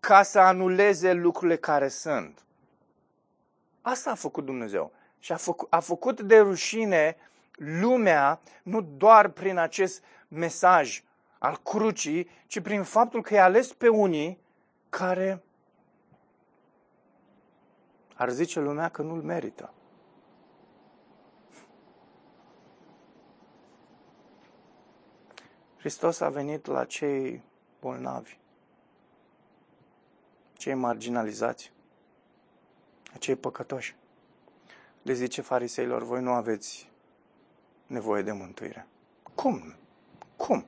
[0.00, 2.44] ca să anuleze lucrurile care sunt.
[3.82, 4.92] Asta a făcut Dumnezeu.
[5.18, 7.16] Și a, făcut, a făcut de rușine
[7.56, 11.02] lumea nu doar prin acest mesaj
[11.38, 14.38] al crucii, ci prin faptul că i-a ales pe unii
[14.88, 15.42] care
[18.14, 19.72] ar zice lumea că nu-l merită.
[25.84, 27.42] Hristos a venit la cei
[27.80, 28.38] bolnavi,
[30.52, 31.72] cei marginalizați,
[33.18, 33.96] cei păcătoși.
[35.02, 36.90] Le zice fariseilor, voi nu aveți
[37.86, 38.86] nevoie de mântuire.
[39.34, 39.74] Cum?
[40.36, 40.66] Cum?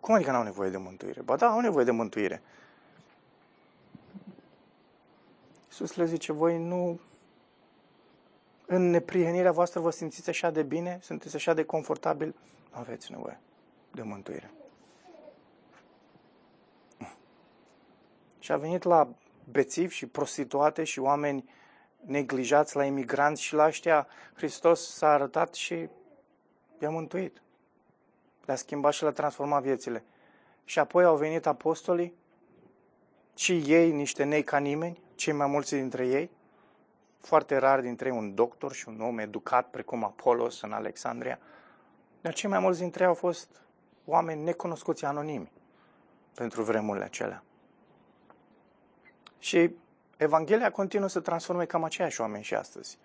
[0.00, 1.20] Cum adică n-au nevoie de mântuire?
[1.22, 2.42] Ba da, au nevoie de mântuire.
[5.66, 7.00] Iisus le zice, voi nu
[8.66, 12.34] în neprienirea voastră vă simțiți așa de bine, sunteți așa de confortabil,
[12.72, 13.40] nu aveți nevoie
[13.90, 14.50] de mântuire.
[18.48, 19.08] Și a venit la
[19.50, 21.44] bețivi și prostituate și oameni
[22.00, 25.88] neglijați, la imigranți și la ăștia Hristos s-a arătat și
[26.78, 27.42] i-a mântuit.
[28.44, 30.04] Le-a schimbat și le-a transformat viețile.
[30.64, 32.14] Și apoi au venit apostolii
[33.34, 36.30] și ei, niște nei ca nimeni, cei mai mulți dintre ei,
[37.20, 41.38] foarte rar dintre ei un doctor și un om educat precum Apolos în Alexandria,
[42.20, 43.48] dar cei mai mulți dintre ei au fost
[44.04, 45.52] oameni necunoscuți anonimi
[46.34, 47.42] pentru vremurile acelea.
[49.38, 49.74] Și
[50.16, 52.98] Evanghelia continuă să transforme cam aceiași oameni și astăzi.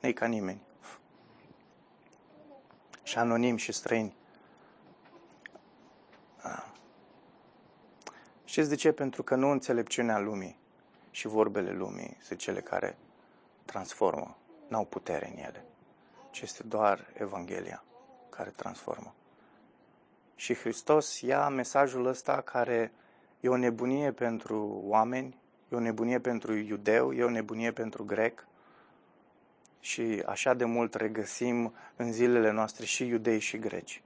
[0.00, 0.62] Nei ca nimeni.
[3.02, 4.16] Și anonim și străini.
[6.42, 6.64] Ah.
[8.44, 8.92] Știți de ce?
[8.92, 10.58] Pentru că nu înțelepciunea lumii
[11.10, 12.96] și vorbele lumii sunt cele care
[13.64, 14.36] transformă.
[14.68, 15.64] N-au putere în ele.
[16.30, 17.84] Ci este doar Evanghelia
[18.28, 19.14] care transformă.
[20.34, 22.92] Și Hristos ia mesajul ăsta care
[23.40, 25.38] e o nebunie pentru oameni,
[25.68, 28.46] e o nebunie pentru iudeu, e o nebunie pentru grec.
[29.80, 34.02] Și așa de mult regăsim în zilele noastre și iudei și greci.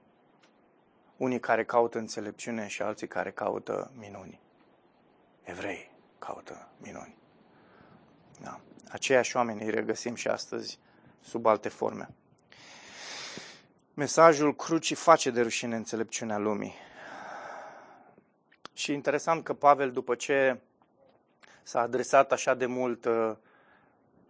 [1.17, 4.39] Unii care caută înțelepciune și alții care caută minuni.
[5.43, 7.15] Evrei caută minuni.
[8.41, 8.59] Da.
[8.89, 10.79] Aceiași oameni îi regăsim și astăzi
[11.21, 12.09] sub alte forme.
[13.93, 16.73] Mesajul crucii face de rușine înțelepciunea lumii.
[18.75, 20.59] Și interesant că Pavel, după ce
[21.63, 23.31] s-a adresat așa de mult uh,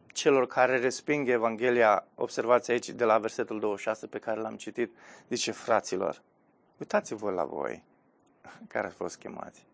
[0.07, 4.95] celor care resping Evanghelia, observați aici de la versetul 26 pe care l-am citit,
[5.29, 6.21] zice, fraților,
[6.77, 7.83] uitați-vă la voi
[8.73, 9.65] care ați fost chemați.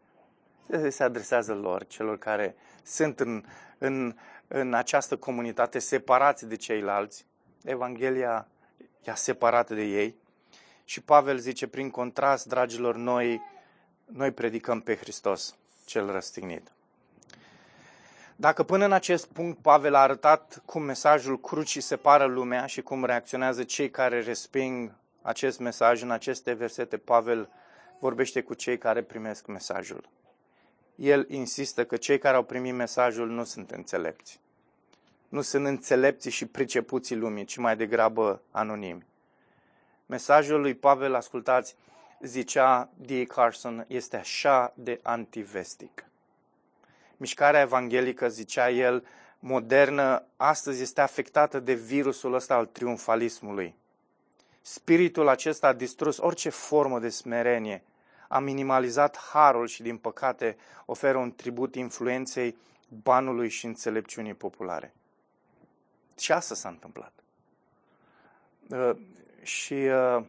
[0.90, 3.44] Se adresează lor, celor care sunt în,
[3.78, 4.16] în,
[4.48, 7.26] în această comunitate separați de ceilalți.
[7.64, 8.48] Evanghelia
[9.08, 10.16] i-a separat de ei.
[10.84, 13.42] Și Pavel zice, prin contrast, dragilor, noi,
[14.14, 15.56] noi predicăm pe Hristos,
[15.86, 16.72] cel răstignit.
[18.36, 23.06] Dacă până în acest punct Pavel a arătat cum mesajul crucii separă lumea și cum
[23.06, 24.92] reacționează cei care resping
[25.22, 27.50] acest mesaj în aceste versete, Pavel
[28.00, 30.10] vorbește cu cei care primesc mesajul.
[30.96, 34.40] El insistă că cei care au primit mesajul nu sunt înțelepți.
[35.30, 39.06] Nu sunt înțelepții și pricepuții lumii, ci mai degrabă anonimi.
[40.06, 41.76] Mesajul lui Pavel, ascultați,
[42.24, 43.28] zicea D.
[43.28, 46.06] Carson, este așa de antivestic
[47.22, 49.06] mișcarea evanghelică, zicea el,
[49.40, 53.76] modernă, astăzi este afectată de virusul ăsta al triumfalismului.
[54.62, 57.84] Spiritul acesta a distrus orice formă de smerenie,
[58.28, 62.56] a minimalizat harul și, din păcate, oferă un tribut influenței
[63.04, 64.94] banului și înțelepciunii populare.
[66.18, 67.14] Și asta s-a întâmplat.
[68.70, 68.92] Uh,
[69.42, 70.24] și uh,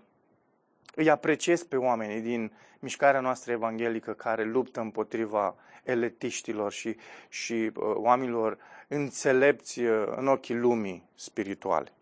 [0.95, 6.97] îi apreciez pe oamenii din mișcarea noastră evanghelică care luptă împotriva eletiștilor și,
[7.29, 11.93] și uh, oamenilor înțelepți uh, în ochii lumii spirituale.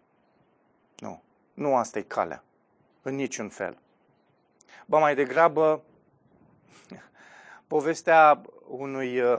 [0.98, 1.22] Nu.
[1.54, 2.42] Nu asta e calea.
[3.02, 3.78] În niciun fel.
[4.86, 5.82] Ba mai degrabă,
[7.66, 9.38] povestea unui uh,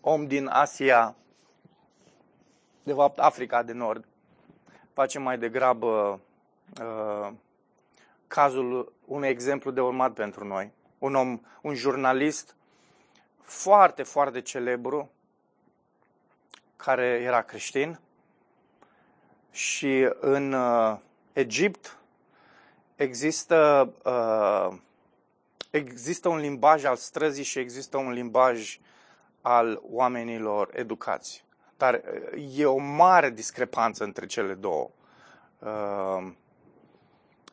[0.00, 1.16] om din Asia,
[2.82, 4.04] de fapt Africa de Nord,
[4.92, 6.20] face mai degrabă
[6.80, 7.32] uh,
[8.32, 10.72] cazul un exemplu de urmat pentru noi.
[10.98, 12.56] Un om, un jurnalist
[13.42, 15.10] foarte, foarte celebru,
[16.76, 18.00] care era creștin
[19.50, 20.96] și în uh,
[21.32, 21.98] Egipt
[22.96, 24.78] există, uh,
[25.70, 28.78] există un limbaj al străzii și există un limbaj
[29.40, 31.44] al oamenilor educați.
[31.76, 31.94] Dar
[32.34, 34.90] uh, e o mare discrepanță între cele două.
[35.58, 36.32] Uh,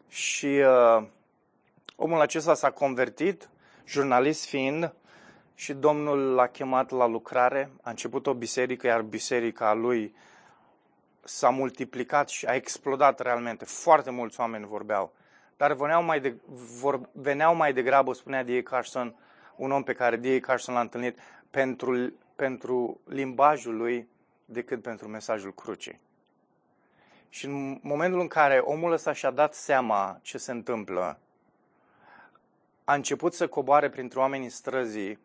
[0.09, 1.03] și uh,
[1.95, 3.49] omul acesta s-a convertit,
[3.85, 4.93] jurnalist fiind,
[5.55, 7.71] și Domnul l-a chemat la lucrare.
[7.81, 10.15] A început o biserică, iar biserica lui
[11.23, 13.65] s-a multiplicat și a explodat realmente.
[13.65, 15.13] Foarte mulți oameni vorbeau.
[15.57, 16.35] Dar veneau mai, de,
[16.79, 18.61] vor, veneau mai degrabă, spunea D.A.
[18.63, 19.15] Carson,
[19.55, 20.39] un om pe care D.A.
[20.39, 24.07] Carson l-a întâlnit, pentru, pentru limbajul lui
[24.45, 25.99] decât pentru mesajul crucii.
[27.29, 31.19] Și în momentul în care omul ăsta și-a dat seama ce se întâmplă,
[32.83, 35.19] a început să coboare printre oamenii străzii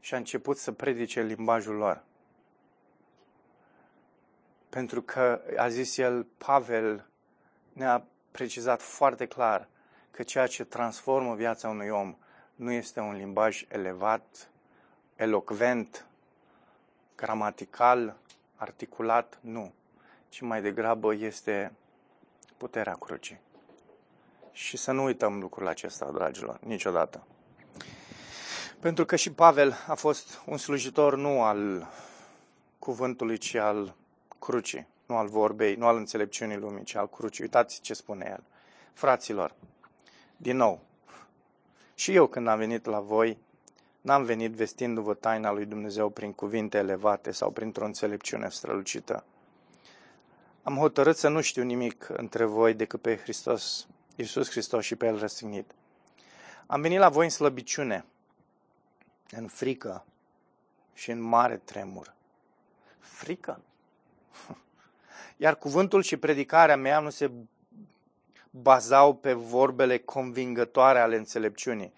[0.00, 2.02] și a început să predice limbajul lor.
[4.68, 7.06] Pentru că, a zis el, Pavel
[7.72, 9.68] ne-a precizat foarte clar
[10.10, 12.16] că ceea ce transformă viața unui om
[12.54, 14.50] nu este un limbaj elevat,
[15.14, 16.06] elocvent,
[17.16, 18.16] gramatical,
[18.56, 19.72] articulat, nu,
[20.36, 21.72] ci mai degrabă este
[22.56, 23.40] puterea crucii.
[24.52, 27.26] Și să nu uităm lucrul acesta, dragilor, niciodată.
[28.80, 31.88] Pentru că și Pavel a fost un slujitor nu al
[32.78, 33.94] cuvântului, ci al
[34.38, 37.42] crucii, nu al vorbei, nu al înțelepciunii lumii, ci al crucii.
[37.42, 38.42] Uitați ce spune el.
[38.92, 39.54] Fraților,
[40.36, 40.80] din nou,
[41.94, 43.38] și eu când am venit la voi,
[44.00, 49.24] n-am venit vestindu-vă taina lui Dumnezeu prin cuvinte elevate sau printr-o înțelepciune strălucită.
[50.66, 53.86] Am hotărât să nu știu nimic între voi decât pe Hristos,
[54.16, 55.74] Iisus Hristos și pe El răstignit.
[56.66, 58.04] Am venit la voi în slăbiciune,
[59.30, 60.04] în frică
[60.94, 62.14] și în mare tremur.
[62.98, 63.60] Frică?
[65.36, 67.30] Iar cuvântul și predicarea mea nu se
[68.50, 71.92] bazau pe vorbele convingătoare ale înțelepciunii.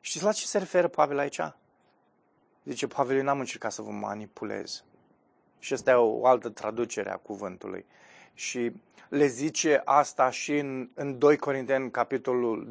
[0.00, 1.40] Știți la ce se referă Pavel aici?
[2.64, 4.84] Zice, Pavel, eu n-am încercat să vă manipulez.
[5.58, 7.86] Și asta e o altă traducere a cuvântului.
[8.34, 8.72] Și
[9.08, 12.68] le zice asta și în, în 2 Corinteni, capitolul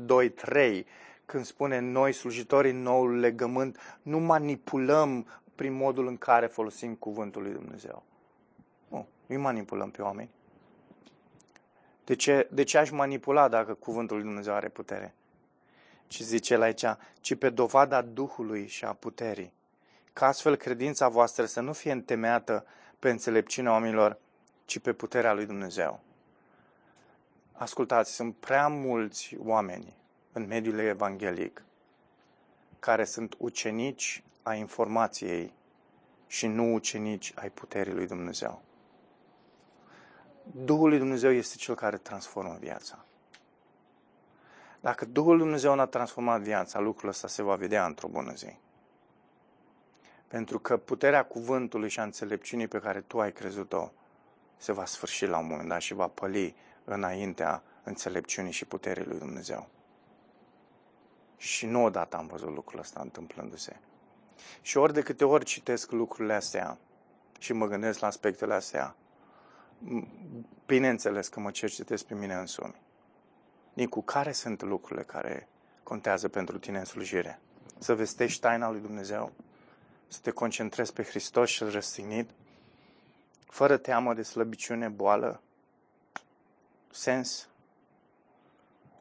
[0.56, 0.84] 2-3,
[1.26, 7.52] când spune noi, slujitorii noul legământ, nu manipulăm prin modul în care folosim cuvântul lui
[7.52, 8.04] Dumnezeu.
[8.88, 10.30] Nu, nu manipulăm pe oameni.
[12.04, 15.14] De ce, de ce aș manipula dacă cuvântul lui Dumnezeu are putere?
[16.08, 16.86] Ci zice el aici,
[17.22, 19.54] ci pe dovada Duhului și a puterii.
[20.14, 22.66] Ca astfel credința voastră să nu fie întemeiată
[23.00, 24.18] pe înțelepciunea oamenilor,
[24.66, 26.00] ci pe puterea lui Dumnezeu.
[27.52, 29.96] Ascultați, sunt prea mulți oameni
[30.32, 31.64] în mediul evanghelic
[32.80, 35.54] care sunt ucenici a informației
[36.28, 38.62] și nu ucenici ai puterii lui Dumnezeu.
[40.52, 43.06] Duhul lui Dumnezeu este cel care transformă viața.
[44.80, 48.56] Dacă Duhul lui Dumnezeu n-a transformat viața, lucrul ăsta se va vedea într-o bună zi.
[50.28, 53.92] Pentru că puterea cuvântului și a înțelepciunii pe care tu ai crezut-o
[54.64, 59.18] se va sfârși la un moment dat și va păli înaintea înțelepciunii și puterii lui
[59.18, 59.70] Dumnezeu.
[61.38, 63.80] Și nu odată am văzut lucrul ăsta întâmplându-se.
[64.62, 66.78] Și ori de câte ori citesc lucrurile astea
[67.40, 68.96] și mă gândesc la aspectele astea,
[70.66, 72.82] bineînțeles că mă cercetez pe mine însumi.
[73.74, 75.48] Nicu, care sunt lucrurile care
[75.84, 77.40] contează pentru tine în slujire?
[77.78, 79.32] Să vestești taina lui Dumnezeu?
[80.08, 82.30] Să te concentrezi pe Hristos și răstignit?
[83.48, 85.42] Fără teamă de slăbiciune, boală,
[86.92, 87.48] sens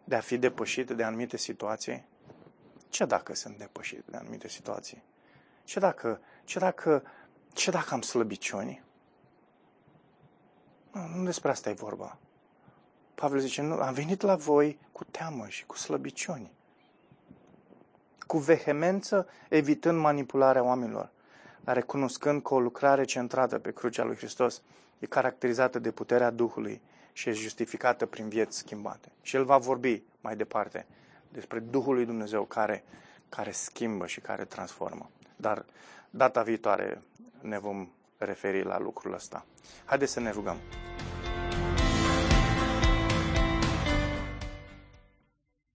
[0.05, 2.05] de a fi depășit de anumite situații?
[2.89, 5.03] Ce dacă sunt depășit de anumite situații?
[5.65, 7.03] Ce dacă, ce dacă,
[7.53, 8.83] ce dacă am slăbiciuni?
[10.93, 12.19] Nu, nu despre asta e vorba.
[13.15, 16.53] Pavel zice, nu, am venit la voi cu teamă și cu slăbiciuni.
[18.27, 21.13] Cu vehemență, evitând manipularea oamenilor, dar
[21.65, 24.63] recunoscând că o lucrare centrată pe crucea lui Hristos
[24.99, 26.81] e caracterizată de puterea Duhului
[27.13, 29.09] și e justificată prin vieți schimbate.
[29.23, 30.87] Și el va vorbi mai departe
[31.29, 32.85] despre Duhul lui Dumnezeu care,
[33.29, 35.11] care schimbă și care transformă.
[35.37, 35.65] Dar
[36.11, 37.03] data viitoare
[37.41, 37.89] ne vom
[38.19, 39.47] referi la lucrul ăsta.
[39.85, 40.57] Haideți să ne rugăm.